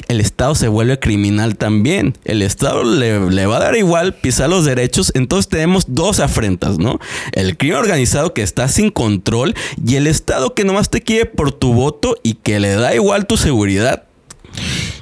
el 0.09 0.21
Estado 0.21 0.55
se 0.55 0.67
vuelve 0.67 0.99
criminal 0.99 1.55
también. 1.55 2.17
El 2.25 2.41
Estado 2.41 2.83
le, 2.83 3.45
va 3.45 3.57
a 3.57 3.59
dar 3.59 3.75
igual 3.77 4.15
pisar 4.15 4.49
los 4.49 4.65
derechos. 4.65 5.11
Entonces 5.13 5.47
tenemos 5.47 5.85
dos 5.87 6.19
afrentas, 6.19 6.79
¿no? 6.79 6.99
El 7.31 7.57
crimen 7.57 7.77
organizado 7.77 8.33
que 8.33 8.41
está 8.41 8.67
sin 8.67 8.89
control 8.89 9.53
y 9.85 9.95
el 9.95 10.07
Estado 10.07 10.55
que 10.55 10.65
nomás 10.65 10.89
te 10.89 11.01
quiere 11.01 11.27
por 11.27 11.51
tu 11.51 11.73
voto 11.73 12.17
y 12.23 12.33
que 12.33 12.59
le 12.59 12.73
da 12.73 12.95
igual 12.95 13.27
tu 13.27 13.37
seguridad. 13.37 14.05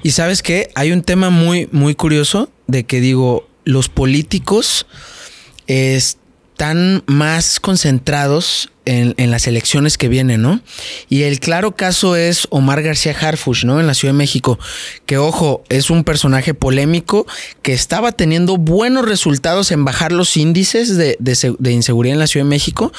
Y 0.04 0.12
sabes 0.12 0.44
qué, 0.44 0.72
hay 0.76 0.92
un 0.92 1.02
tema 1.02 1.30
muy, 1.30 1.70
muy 1.72 1.96
curioso 1.96 2.50
de 2.68 2.84
que 2.84 3.00
digo, 3.00 3.48
los 3.64 3.88
políticos 3.88 4.88
están 5.68 7.04
más 7.06 7.62
concentrados 7.62 8.72
en, 8.88 9.14
en 9.18 9.30
las 9.32 9.46
elecciones 9.48 9.98
que 9.98 10.08
vienen, 10.08 10.42
¿no? 10.42 10.62
Y 11.10 11.24
el 11.24 11.40
claro 11.40 11.76
caso 11.76 12.16
es 12.16 12.48
Omar 12.50 12.82
García 12.82 13.16
Harfuch, 13.20 13.64
¿no? 13.66 13.80
En 13.80 13.86
la 13.88 13.94
Ciudad 13.94 14.14
de 14.14 14.18
México, 14.18 14.58
que 15.06 15.18
ojo, 15.18 15.64
es 15.70 15.90
un 15.90 16.04
personaje 16.04 16.54
polémico 16.54 17.28
que 17.62 17.74
estaba 17.74 18.12
teniendo 18.14 18.58
buenos 18.58 19.06
resultados 19.06 19.72
en 19.72 19.86
bajar 19.86 20.12
los 20.12 20.36
índices 20.38 20.96
de, 20.98 21.18
de 21.20 21.36
se- 21.36 21.54
de 21.60 21.72
inseguridad 21.72 22.14
en 22.14 22.20
la 22.20 22.28
Ciudad 22.28 22.46
de 22.46 22.50
México, 22.50 22.92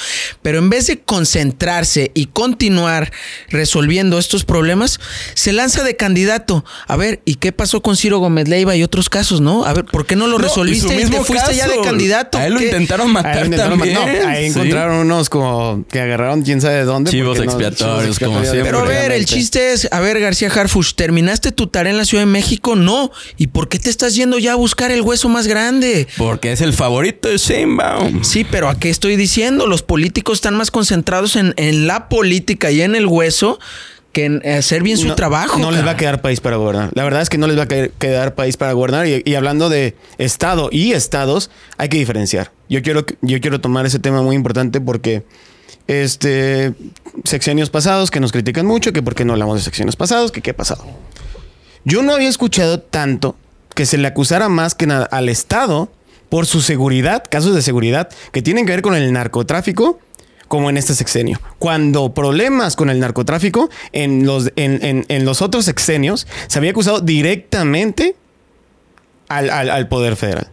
pero 0.43 0.59
en 0.59 0.71
vez 0.71 0.87
de 0.87 1.01
concentrarse 1.01 2.11
y 2.15 2.27
continuar 2.27 3.13
resolviendo 3.49 4.19
estos 4.19 4.45
problemas, 4.45 5.01
se 5.35 5.53
lanza 5.53 5.83
de 5.83 5.97
candidato. 5.97 6.65
A 6.87 6.97
ver, 6.97 7.21
¿y 7.25 7.37
qué 7.37 7.53
pasó 7.53 7.81
con 7.81 7.97
Ciro 7.97 8.19
Gómez 8.19 8.49
Leiva 8.49 8.77
y 8.77 8.83
otros 8.83 9.09
casos, 9.09 9.41
no? 9.41 9.65
A 9.65 9.73
ver, 9.73 9.85
¿por 9.85 10.07
qué 10.07 10.17
no 10.17 10.27
lo 10.27 10.39
No, 10.39 10.45
y 10.45 10.49
resolviste 10.49 10.87
y, 10.87 10.91
te 10.91 10.97
mismo 10.97 11.25
fuiste 11.25 11.55
ya 11.55 11.67
de 11.69 11.81
candidato? 11.81 12.39
A 12.39 12.47
él 12.47 12.53
lo 12.55 12.59
¿Qué? 12.61 12.67
intentaron 12.67 13.11
matar 13.13 13.39
Ahí, 13.39 13.45
intentaron- 13.47 13.79
también. 13.79 13.95
no, 13.95 14.29
ahí 14.29 14.45
Sí. 14.45 14.51
encontraron 14.59 14.97
unos 14.99 15.29
como 15.31 15.78
que 15.85 16.01
agarraron 16.01 16.43
quién 16.43 16.61
sabe 16.61 16.77
de 16.77 16.85
dónde. 16.85 17.11
Chivos 17.11 17.39
no- 17.39 17.45
expiatorios, 17.45 18.19
como 18.19 18.41
siempre. 18.43 18.65
Pero 18.65 18.81
a 18.81 18.85
ver, 18.85 19.13
el 19.13 19.25
chiste 19.25 19.73
es, 19.73 19.89
a 19.93 20.01
ver, 20.01 20.19
García 20.21 20.49
Harfuch, 20.49 20.95
¿terminaste 20.95 21.53
tu 21.53 21.67
tarea 21.69 21.91
en 21.93 21.99
la 21.99 22.05
Ciudad 22.05 22.23
de 22.23 22.31
México? 22.31 22.77
No. 22.77 23.11
¿Y 23.37 23.49
por 23.49 23.69
qué 23.69 23.79
te 23.79 23.91
estás 23.91 24.15
yendo 24.15 24.39
ya 24.39 24.53
a 24.53 24.57
buscar 24.57 24.91
el 24.91 25.03
hueso 25.03 25.29
más 25.29 25.47
grande? 25.47 26.07
Porque 26.17 26.53
es 26.53 26.61
el 26.61 26.73
favorito 26.73 27.29
de 27.29 27.39
Sheinbaum. 27.39 28.25
Sí, 28.25 28.45
pero 28.51 28.69
¿a 28.69 28.79
qué 28.79 28.91
estoy 28.91 29.17
diciendo? 29.17 29.67
Los 29.67 29.83
políticos 29.83 30.39
están 30.39 30.57
más 30.57 30.71
concentrados 30.71 31.37
en, 31.37 31.55
en 31.57 31.87
la 31.87 32.09
política 32.09 32.71
y 32.71 32.83
en 32.83 32.95
el 32.95 33.07
hueso 33.07 33.59
que 34.13 34.25
en 34.25 34.47
hacer 34.47 34.83
bien 34.83 34.97
su 34.97 35.07
no, 35.07 35.15
trabajo. 35.15 35.59
No 35.59 35.71
les 35.71 35.85
va 35.85 35.91
a 35.91 35.97
quedar 35.97 36.23
país 36.23 36.41
para 36.41 36.57
gobernar. 36.57 36.91
La 36.95 37.05
verdad 37.05 37.21
es 37.21 37.29
que 37.29 37.37
no 37.37 37.47
les 37.47 37.59
va 37.59 37.65
a 37.65 37.69
quedar, 37.69 38.35
país 38.35 38.57
para 38.57 38.73
gobernar. 38.73 39.07
Y, 39.07 39.23
y 39.25 39.35
hablando 39.35 39.69
de 39.69 39.95
Estado 40.17 40.71
y 40.73 40.93
estados, 40.93 41.51
hay 41.77 41.91
que 41.91 41.99
diferenciar. 41.99 42.51
Yo 42.71 42.83
quiero, 42.83 43.05
yo 43.21 43.41
quiero 43.41 43.61
tomar 43.61 43.85
ese 43.87 43.99
tema 43.99 44.23
muy 44.23 44.35
importante 44.35 44.81
porque 44.81 45.25
este 45.87 46.75
sexenios 47.25 47.71
pasados 47.71 48.11
que 48.11 48.21
nos 48.21 48.33
critican 48.33 48.67
mucho, 48.67 48.93
que 48.93 49.03
por 49.03 49.15
qué 49.15 49.25
no 49.25 49.33
hablamos 49.33 49.57
de 49.59 49.63
sexenios 49.65 49.97
pasados, 49.97 50.33
que 50.33 50.41
qué 50.43 50.51
ha 50.51 50.57
pasado. 50.57 50.85
Yo 51.85 52.03
no 52.03 52.15
había 52.15 52.29
escuchado 52.29 52.81
tanto 52.81 53.37
que 53.75 53.87
se 53.87 53.97
le 53.99 54.07
acusara 54.09 54.49
más 54.49 54.75
que 54.75 54.87
nada 54.87 55.05
al 55.11 55.29
Estado 55.29 55.91
por 56.29 56.47
su 56.47 56.61
seguridad, 56.61 57.25
casos 57.31 57.55
de 57.55 57.63
seguridad 57.63 58.09
que 58.33 58.43
tienen 58.43 58.67
que 58.67 58.73
ver 58.73 58.83
con 58.83 58.95
el 58.95 59.13
narcotráfico, 59.13 59.99
como 60.49 60.69
en 60.71 60.77
este 60.77 60.95
sexenio. 60.95 61.41
Cuando 61.59 62.13
problemas 62.15 62.75
con 62.77 62.91
el 62.91 62.99
narcotráfico, 63.01 63.71
en 63.93 64.27
los, 64.27 64.51
en, 64.57 64.85
en- 64.85 65.05
en 65.09 65.25
los 65.25 65.41
otros 65.43 65.65
sexenios, 65.67 66.27
se 66.49 66.59
había 66.59 66.71
acusado 66.73 67.01
directamente 67.01 68.17
al, 69.29 69.51
al- 69.51 69.71
al 69.71 69.89
Poder 69.89 70.17
Federal. 70.17 70.49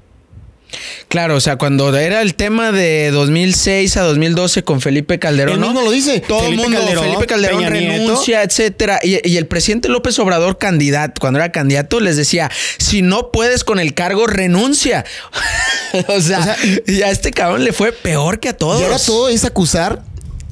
Claro, 1.07 1.35
o 1.35 1.39
sea, 1.39 1.57
cuando 1.57 1.95
era 1.95 2.21
el 2.21 2.35
tema 2.35 2.71
de 2.71 3.11
2006 3.11 3.95
a 3.97 4.01
2012 4.01 4.63
con 4.63 4.81
Felipe 4.81 5.19
Calderón, 5.19 5.55
Él 5.55 5.59
¿no? 5.61 5.67
mismo 5.67 5.81
lo 5.83 5.91
dice. 5.91 6.19
Todo 6.19 6.47
el 6.47 6.55
mundo, 6.55 6.77
Calderón, 6.77 7.03
Felipe 7.05 7.25
Calderón 7.27 7.57
Peña 7.59 7.69
Nieto. 7.69 7.93
renuncia, 7.93 8.43
etcétera. 8.43 8.99
Y, 9.03 9.27
y 9.27 9.37
el 9.37 9.47
presidente 9.47 9.87
López 9.87 10.17
Obrador, 10.19 10.57
candidato, 10.57 11.19
cuando 11.21 11.39
era 11.39 11.51
candidato, 11.51 11.99
les 11.99 12.17
decía: 12.17 12.49
si 12.77 13.01
no 13.01 13.31
puedes 13.31 13.63
con 13.63 13.79
el 13.79 13.93
cargo, 13.93 14.27
renuncia. 14.27 15.05
o, 16.07 16.19
sea, 16.19 16.39
O 16.39 16.43
sea, 16.43 16.57
y 16.87 17.01
a 17.01 17.11
este 17.11 17.31
cabrón 17.31 17.63
le 17.63 17.71
fue 17.71 17.91
peor 17.91 18.39
que 18.39 18.49
a 18.49 18.57
todos. 18.57 18.81
Y 18.81 18.83
ahora 18.83 18.99
todo 18.99 19.29
es 19.29 19.45
acusar 19.45 20.03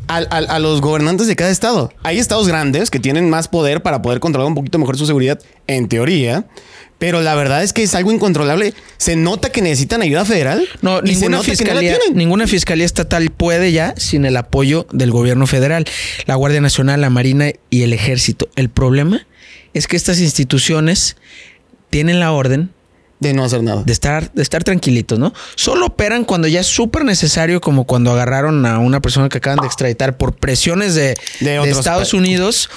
a 0.07 0.59
los 0.59 0.81
gobernantes 0.81 1.25
de 1.27 1.35
cada 1.35 1.49
estado. 1.49 1.91
Hay 2.03 2.19
estados 2.19 2.47
grandes 2.47 2.91
que 2.91 2.99
tienen 2.99 3.29
más 3.29 3.47
poder 3.47 3.81
para 3.81 4.01
poder 4.03 4.19
controlar 4.19 4.47
un 4.47 4.53
poquito 4.55 4.77
mejor 4.77 4.97
su 4.97 5.07
seguridad, 5.07 5.39
en 5.65 5.87
teoría. 5.87 6.45
Pero 7.03 7.21
la 7.21 7.35
verdad 7.35 7.63
es 7.63 7.73
que 7.73 7.83
es 7.83 7.95
algo 7.95 8.13
incontrolable. 8.13 8.73
Se 8.95 9.17
nota 9.17 9.49
que 9.51 9.61
necesitan 9.61 10.01
ayuda 10.01 10.23
federal. 10.23 10.65
No, 10.81 10.99
y 10.99 11.09
ninguna 11.09 11.35
no 11.35 11.43
fiscalía, 11.43 11.97
tienen. 11.97 12.17
ninguna 12.17 12.47
fiscalía 12.47 12.85
estatal 12.85 13.29
puede 13.29 13.73
ya 13.73 13.93
sin 13.97 14.23
el 14.23 14.37
apoyo 14.37 14.87
del 14.93 15.11
gobierno 15.11 15.45
federal, 15.45 15.83
la 16.27 16.35
Guardia 16.35 16.61
Nacional, 16.61 17.01
la 17.01 17.09
Marina 17.09 17.51
y 17.69 17.81
el 17.83 17.91
Ejército. 17.91 18.47
El 18.55 18.69
problema 18.69 19.27
es 19.73 19.87
que 19.87 19.97
estas 19.97 20.21
instituciones 20.21 21.17
tienen 21.89 22.21
la 22.21 22.31
orden 22.31 22.69
De 23.19 23.33
no 23.33 23.43
hacer 23.43 23.63
nada. 23.63 23.83
de 23.83 23.91
estar, 23.91 24.31
de 24.31 24.41
estar 24.41 24.63
tranquilitos, 24.63 25.19
¿no? 25.19 25.33
Solo 25.55 25.87
operan 25.87 26.23
cuando 26.23 26.47
ya 26.47 26.61
es 26.61 26.67
súper 26.67 27.03
necesario, 27.03 27.59
como 27.59 27.83
cuando 27.83 28.11
agarraron 28.13 28.65
a 28.65 28.79
una 28.79 29.01
persona 29.01 29.27
que 29.27 29.39
acaban 29.39 29.59
de 29.59 29.67
extraditar 29.67 30.17
por 30.17 30.35
presiones 30.37 30.95
de, 30.95 31.15
De 31.41 31.49
de 31.51 31.59
otros 31.59 31.79
Estados 31.79 32.13
Unidos. 32.13 32.69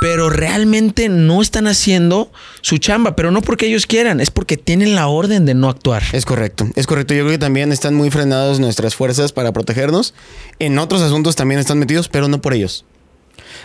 Pero 0.00 0.30
realmente 0.30 1.08
no 1.08 1.42
están 1.42 1.66
haciendo 1.66 2.30
su 2.60 2.78
chamba, 2.78 3.16
pero 3.16 3.30
no 3.32 3.42
porque 3.42 3.66
ellos 3.66 3.86
quieran, 3.86 4.20
es 4.20 4.30
porque 4.30 4.56
tienen 4.56 4.94
la 4.94 5.08
orden 5.08 5.44
de 5.44 5.54
no 5.54 5.68
actuar. 5.68 6.02
Es 6.12 6.24
correcto, 6.24 6.68
es 6.76 6.86
correcto. 6.86 7.14
Yo 7.14 7.22
creo 7.22 7.32
que 7.32 7.38
también 7.38 7.72
están 7.72 7.94
muy 7.94 8.10
frenados 8.10 8.60
nuestras 8.60 8.94
fuerzas 8.94 9.32
para 9.32 9.52
protegernos. 9.52 10.14
En 10.60 10.78
otros 10.78 11.02
asuntos 11.02 11.34
también 11.36 11.58
están 11.60 11.78
metidos, 11.78 12.08
pero 12.08 12.28
no 12.28 12.40
por 12.40 12.54
ellos. 12.54 12.84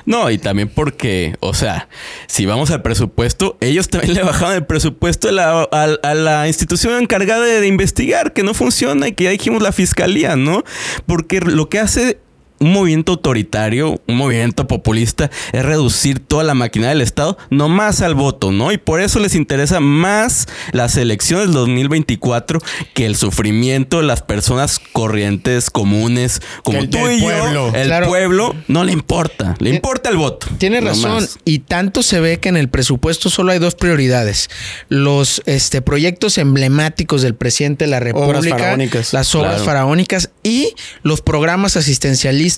No, 0.06 0.30
y 0.32 0.38
también 0.38 0.70
porque, 0.70 1.36
o 1.40 1.54
sea, 1.54 1.88
si 2.28 2.46
vamos 2.46 2.72
al 2.72 2.82
presupuesto, 2.82 3.58
ellos 3.62 3.90
también 3.90 4.14
le 4.16 4.24
bajaron 4.24 4.56
el 4.56 4.66
presupuesto 4.66 5.30
a 5.30 5.32
la, 5.32 5.68
a- 5.72 5.98
a 6.02 6.14
la 6.16 6.48
institución 6.48 7.02
encargada 7.02 7.46
de, 7.46 7.62
de 7.62 7.68
investigar, 7.68 8.34
que 8.34 8.44
no 8.44 8.54
funciona 8.54 9.08
y 9.08 9.12
que 9.14 9.26
ya 9.26 9.30
dijimos 9.30 9.62
la 9.62 9.72
fiscalía, 9.72 10.36
¿no? 10.36 10.64
Porque 11.06 11.40
lo 11.42 11.70
que 11.70 11.80
hace 11.80 12.20
un 12.64 12.72
movimiento 12.74 13.12
autoritario, 13.14 14.02
un 14.08 14.16
movimiento 14.18 14.68
populista, 14.68 15.30
es 15.52 15.64
reducir 15.64 16.20
toda 16.20 16.44
la 16.44 16.54
maquinaria 16.54 16.92
del 16.96 17.02
Estado 17.02 17.38
nomás 17.50 18.02
al 18.02 18.16
voto, 18.16 18.52
¿no? 18.52 18.72
Y 18.72 18.78
por 18.78 19.02
eso 19.02 19.20
les 19.20 19.36
interesa 19.36 19.80
más 19.80 20.48
las 20.72 20.96
elecciones 20.98 21.48
del 21.48 21.54
2024 21.56 22.60
que 22.94 23.06
el 23.06 23.16
sufrimiento 23.16 23.98
de 23.98 24.04
las 24.04 24.22
personas 24.22 24.80
corrientes, 24.80 25.70
comunes, 25.70 26.42
como 26.64 26.80
El- 26.80 26.90
tú 26.90 27.10
y 27.10 27.20
yo, 27.20 27.26
pueblo. 27.26 27.72
el 27.76 27.88
Claro. 27.88 28.08
pueblo, 28.08 28.56
no 28.68 28.84
le 28.84 28.94
importa, 28.94 29.56
le 29.60 29.70
importa 29.70 30.10
el 30.10 30.18
voto. 30.18 30.48
Tiene 30.58 30.80
no 30.82 30.88
razón. 30.88 31.12
más. 31.16 31.38
Y 31.46 31.60
tanto 31.60 32.02
se 32.04 32.20
ve 32.20 32.40
que 32.40 32.50
en 32.50 32.58
el 32.58 32.70
presupuesto 32.70 33.30
solo 33.30 33.52
hay 33.52 33.60
dos 33.60 33.76
prioridades. 33.76 34.50
Los 34.90 35.42
este, 35.46 35.82
proyectos 35.82 36.38
emblemáticos 36.38 37.22
del 37.22 37.36
presidente 37.36 37.86
de 37.86 37.92
la 37.92 38.00
República, 38.00 38.58
faraónicas. 38.58 39.12
las 39.14 39.34
obras 39.36 39.52
Claro. 39.56 39.66
faraónicas 39.66 40.30
y 40.44 40.74
los 41.04 41.22
programas 41.22 41.76
asistencialistas 41.78 42.53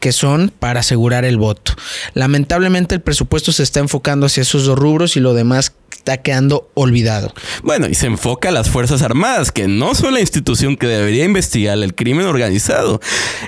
que 0.00 0.12
son 0.12 0.52
para 0.58 0.80
asegurar 0.80 1.24
el 1.24 1.38
voto. 1.38 1.72
Lamentablemente 2.12 2.94
el 2.94 3.00
presupuesto 3.00 3.52
se 3.52 3.62
está 3.62 3.80
enfocando 3.80 4.26
hacia 4.26 4.42
esos 4.42 4.66
dos 4.66 4.78
rubros 4.78 5.16
y 5.16 5.20
lo 5.20 5.32
demás 5.32 5.72
está 5.96 6.18
quedando 6.18 6.70
olvidado. 6.74 7.32
Bueno, 7.62 7.86
y 7.88 7.94
se 7.94 8.06
enfoca 8.06 8.50
a 8.50 8.52
las 8.52 8.68
Fuerzas 8.68 9.00
Armadas, 9.00 9.50
que 9.50 9.66
no 9.66 9.94
son 9.94 10.12
la 10.12 10.20
institución 10.20 10.76
que 10.76 10.86
debería 10.86 11.24
investigar 11.24 11.78
el 11.78 11.94
crimen 11.94 12.26
organizado. 12.26 13.00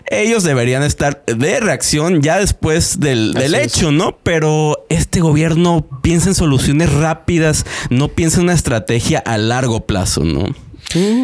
Ellos 0.07 0.45
deberían 0.45 0.83
estar 0.83 1.23
de 1.27 1.61
reacción 1.61 2.23
ya 2.23 2.39
después 2.39 3.01
del, 3.01 3.35
del 3.35 3.55
hecho, 3.55 3.93
¿no? 3.93 4.17
Pero 4.23 4.87
este 4.89 5.21
gobierno 5.21 5.87
piensa 6.03 6.31
en 6.31 6.35
soluciones 6.35 6.91
rápidas, 6.91 7.67
no 7.91 8.09
piensa 8.09 8.39
en 8.39 8.45
una 8.45 8.55
estrategia 8.55 9.19
a 9.19 9.37
largo 9.37 9.85
plazo, 9.85 10.25
¿no? 10.25 10.47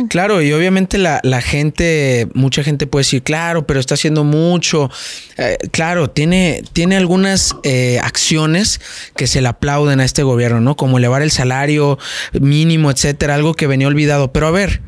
Claro, 0.08 0.42
y 0.42 0.52
obviamente 0.52 0.98
la, 0.98 1.20
la 1.22 1.40
gente, 1.40 2.28
mucha 2.34 2.62
gente 2.62 2.86
puede 2.86 3.02
decir, 3.02 3.22
claro, 3.22 3.66
pero 3.66 3.80
está 3.80 3.94
haciendo 3.94 4.24
mucho. 4.24 4.90
Eh, 5.38 5.56
claro, 5.70 6.10
tiene, 6.10 6.62
tiene 6.72 6.96
algunas 6.96 7.56
eh, 7.62 7.98
acciones 8.02 8.80
que 9.16 9.26
se 9.26 9.40
le 9.40 9.48
aplauden 9.48 10.00
a 10.00 10.04
este 10.04 10.22
gobierno, 10.22 10.60
¿no? 10.60 10.76
Como 10.76 10.98
elevar 10.98 11.22
el 11.22 11.30
salario 11.30 11.98
mínimo, 12.32 12.90
etcétera, 12.90 13.34
algo 13.34 13.54
que 13.54 13.66
venía 13.66 13.86
olvidado. 13.86 14.32
Pero 14.32 14.48
a 14.48 14.50
ver, 14.50 14.82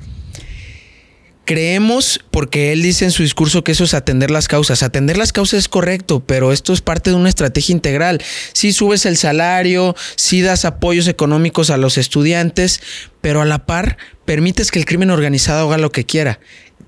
creemos, 1.45 2.21
porque 2.31 2.73
él 2.73 2.83
dice 2.83 3.05
en 3.05 3.11
su 3.11 3.23
discurso 3.23 3.65
que 3.65 3.73
eso 3.73 3.85
es 3.85 3.95
atender 3.95 4.31
las 4.31 4.49
causas. 4.49 4.83
Atender 4.83 5.17
las 5.17 5.33
causas 5.33 5.59
es 5.59 5.69
correcto, 5.69 6.21
pero 6.25 6.53
esto 6.53 6.73
es 6.73 6.81
parte 6.81 7.11
de 7.11 7.17
una 7.17 7.29
estrategia 7.29 7.73
integral. 7.73 8.23
Si 8.53 8.73
subes 8.73 9.07
el 9.07 9.17
salario, 9.17 9.95
si 10.17 10.43
das 10.43 10.65
apoyos 10.65 11.09
económicos 11.09 11.71
a 11.71 11.77
los 11.77 11.99
estudiantes, 11.99 12.81
pero 13.21 13.41
a 13.41 13.45
la 13.45 13.67
par 13.67 13.97
permites 14.25 14.71
que 14.71 14.79
el 14.79 14.87
crimen 14.87 15.11
organizado 15.11 15.67
haga 15.67 15.79
lo 15.79 15.93
que 15.93 16.05
quiera. 16.05 16.41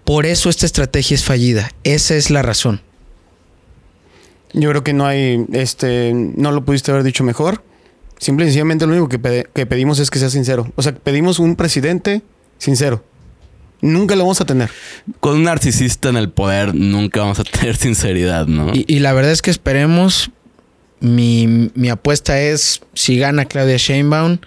Por 0.05 0.27
eso 0.27 0.51
esta 0.51 0.67
estrategia 0.67 1.15
es 1.15 1.25
fallida. 1.25 1.71
Esa 1.85 2.15
es 2.15 2.31
la 2.31 2.43
razón. 2.43 2.81
Yo 4.53 4.71
creo 4.71 4.85
que 4.85 4.93
no 4.93 5.07
hay, 5.07 5.45
este, 5.53 6.13
no 6.15 6.53
lo 6.53 6.65
pudiste 6.65 6.91
haber 6.91 7.03
dicho 7.03 7.25
mejor. 7.25 7.63
Simple 8.19 8.47
y 8.47 8.49
sencillamente 8.49 8.87
lo 8.87 8.93
único 8.93 9.09
que, 9.09 9.47
que 9.53 9.67
pedimos 9.67 9.99
es 9.99 10.11
que 10.11 10.19
sea 10.19 10.31
sincero. 10.31 10.73
O 10.77 10.83
sea, 10.83 10.95
pedimos 10.95 11.39
un 11.39 11.57
presidente 11.57 12.23
sincero. 12.59 13.05
Nunca 13.81 14.17
lo 14.17 14.23
vamos 14.23 14.41
a 14.41 14.45
tener. 14.47 14.71
Con 15.21 15.37
un 15.37 15.45
narcisista 15.45 16.09
en 16.09 16.17
el 16.17 16.31
poder 16.31 16.75
nunca 16.75 17.21
vamos 17.21 17.39
a 17.39 17.45
tener 17.45 17.77
sinceridad, 17.77 18.47
¿no? 18.47 18.75
Y, 18.75 18.85
y 18.89 18.99
la 19.01 19.13
verdad 19.13 19.33
es 19.33 19.43
que 19.43 19.51
esperemos. 19.51 20.31
Mi, 20.99 21.71
mi 21.75 21.91
apuesta 21.91 22.41
es 22.41 22.81
si 22.95 23.19
gana 23.19 23.45
Claudia 23.45 23.77
Sheinbaum, 23.77 24.39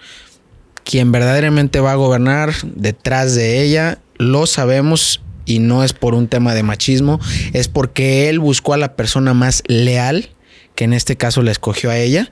quien 0.82 1.12
verdaderamente 1.12 1.78
va 1.78 1.92
a 1.92 1.94
gobernar 1.94 2.52
detrás 2.64 3.36
de 3.36 3.62
ella, 3.62 4.00
lo 4.16 4.46
sabemos 4.46 5.20
y 5.46 5.60
no 5.60 5.84
es 5.84 5.92
por 5.92 6.14
un 6.14 6.28
tema 6.28 6.54
de 6.54 6.62
machismo, 6.62 7.20
es 7.52 7.68
porque 7.68 8.28
él 8.28 8.40
buscó 8.40 8.74
a 8.74 8.76
la 8.76 8.96
persona 8.96 9.34
más 9.34 9.62
leal, 9.66 10.30
que 10.74 10.84
en 10.84 10.92
este 10.92 11.16
caso 11.16 11.42
la 11.42 11.52
escogió 11.52 11.90
a 11.90 11.96
ella, 11.96 12.30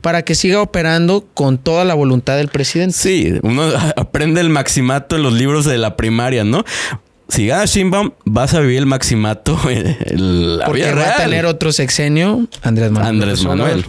para 0.00 0.22
que 0.22 0.34
siga 0.34 0.62
operando 0.62 1.26
con 1.34 1.58
toda 1.58 1.84
la 1.84 1.94
voluntad 1.94 2.36
del 2.36 2.48
presidente. 2.48 2.96
Sí, 2.96 3.34
uno 3.42 3.64
aprende 3.96 4.40
el 4.40 4.50
maximato 4.50 5.16
en 5.16 5.22
los 5.22 5.32
libros 5.32 5.64
de 5.64 5.78
la 5.78 5.96
primaria, 5.96 6.44
¿no? 6.44 6.64
Si 7.28 7.46
gana 7.46 7.66
Sheinbaum, 7.66 8.12
vas 8.24 8.54
a 8.54 8.60
vivir 8.60 8.78
el 8.78 8.86
maximato 8.86 9.58
la 10.10 10.64
Porque 10.64 10.84
vida 10.84 10.94
va 10.94 11.10
a 11.10 11.16
tener 11.16 11.44
otro 11.44 11.72
sexenio, 11.72 12.48
Andrés 12.62 12.90
Manuel. 12.90 13.08
Andrés 13.10 13.44
Manuel. 13.44 13.84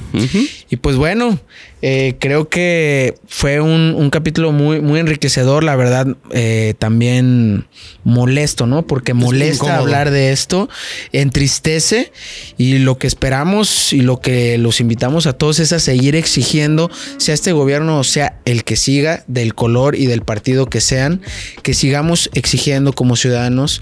Y 0.70 0.76
pues 0.76 0.98
bueno, 0.98 1.40
eh, 1.82 2.16
creo 2.20 2.50
que 2.50 3.16
fue 3.28 3.62
un, 3.62 3.94
un 3.96 4.10
capítulo 4.10 4.52
muy, 4.52 4.82
muy 4.82 5.00
enriquecedor, 5.00 5.64
la 5.64 5.76
verdad, 5.76 6.08
eh, 6.32 6.74
también 6.78 7.68
molesto, 8.04 8.68
¿no? 8.68 8.86
Porque 8.86 9.14
molesta 9.14 9.78
hablar 9.78 10.12
de 10.12 10.32
esto, 10.32 10.70
entristece 11.14 12.12
y 12.58 12.80
lo 12.80 12.98
que 12.98 13.08
esperamos 13.08 13.94
y 13.94 14.02
lo 14.02 14.20
que 14.20 14.58
los 14.58 14.82
invitamos 14.82 15.26
a 15.26 15.34
todos 15.34 15.60
es 15.60 15.72
a 15.72 15.80
seguir 15.80 16.16
exigiendo, 16.16 16.92
sea 17.18 17.34
este 17.34 17.54
gobierno 17.54 18.00
o 18.00 18.04
sea 18.04 18.40
el 18.46 18.64
que 18.64 18.76
siga, 18.76 19.24
del 19.28 19.56
color 19.56 19.96
y 19.96 20.06
del 20.06 20.22
partido 20.22 20.66
que 20.66 20.82
sean, 20.82 21.22
que 21.64 21.74
sigamos 21.74 22.30
exigiendo 22.34 22.94
como 22.94 23.16
ciudadanos 23.16 23.82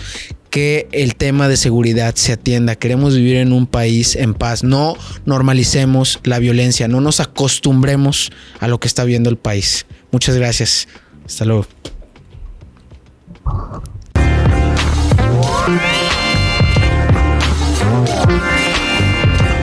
que 0.49 0.87
el 0.91 1.15
tema 1.15 1.47
de 1.47 1.57
seguridad 1.57 2.15
se 2.15 2.33
atienda. 2.33 2.75
Queremos 2.75 3.15
vivir 3.15 3.37
en 3.37 3.53
un 3.53 3.67
país 3.67 4.15
en 4.15 4.33
paz. 4.33 4.63
No 4.63 4.95
normalicemos 5.25 6.19
la 6.23 6.39
violencia, 6.39 6.87
no 6.87 7.01
nos 7.01 7.19
acostumbremos 7.19 8.31
a 8.59 8.67
lo 8.67 8.79
que 8.79 8.87
está 8.87 9.03
viendo 9.03 9.29
el 9.29 9.37
país. 9.37 9.85
Muchas 10.11 10.35
gracias. 10.35 10.87
Hasta 11.25 11.45
luego. 11.45 11.67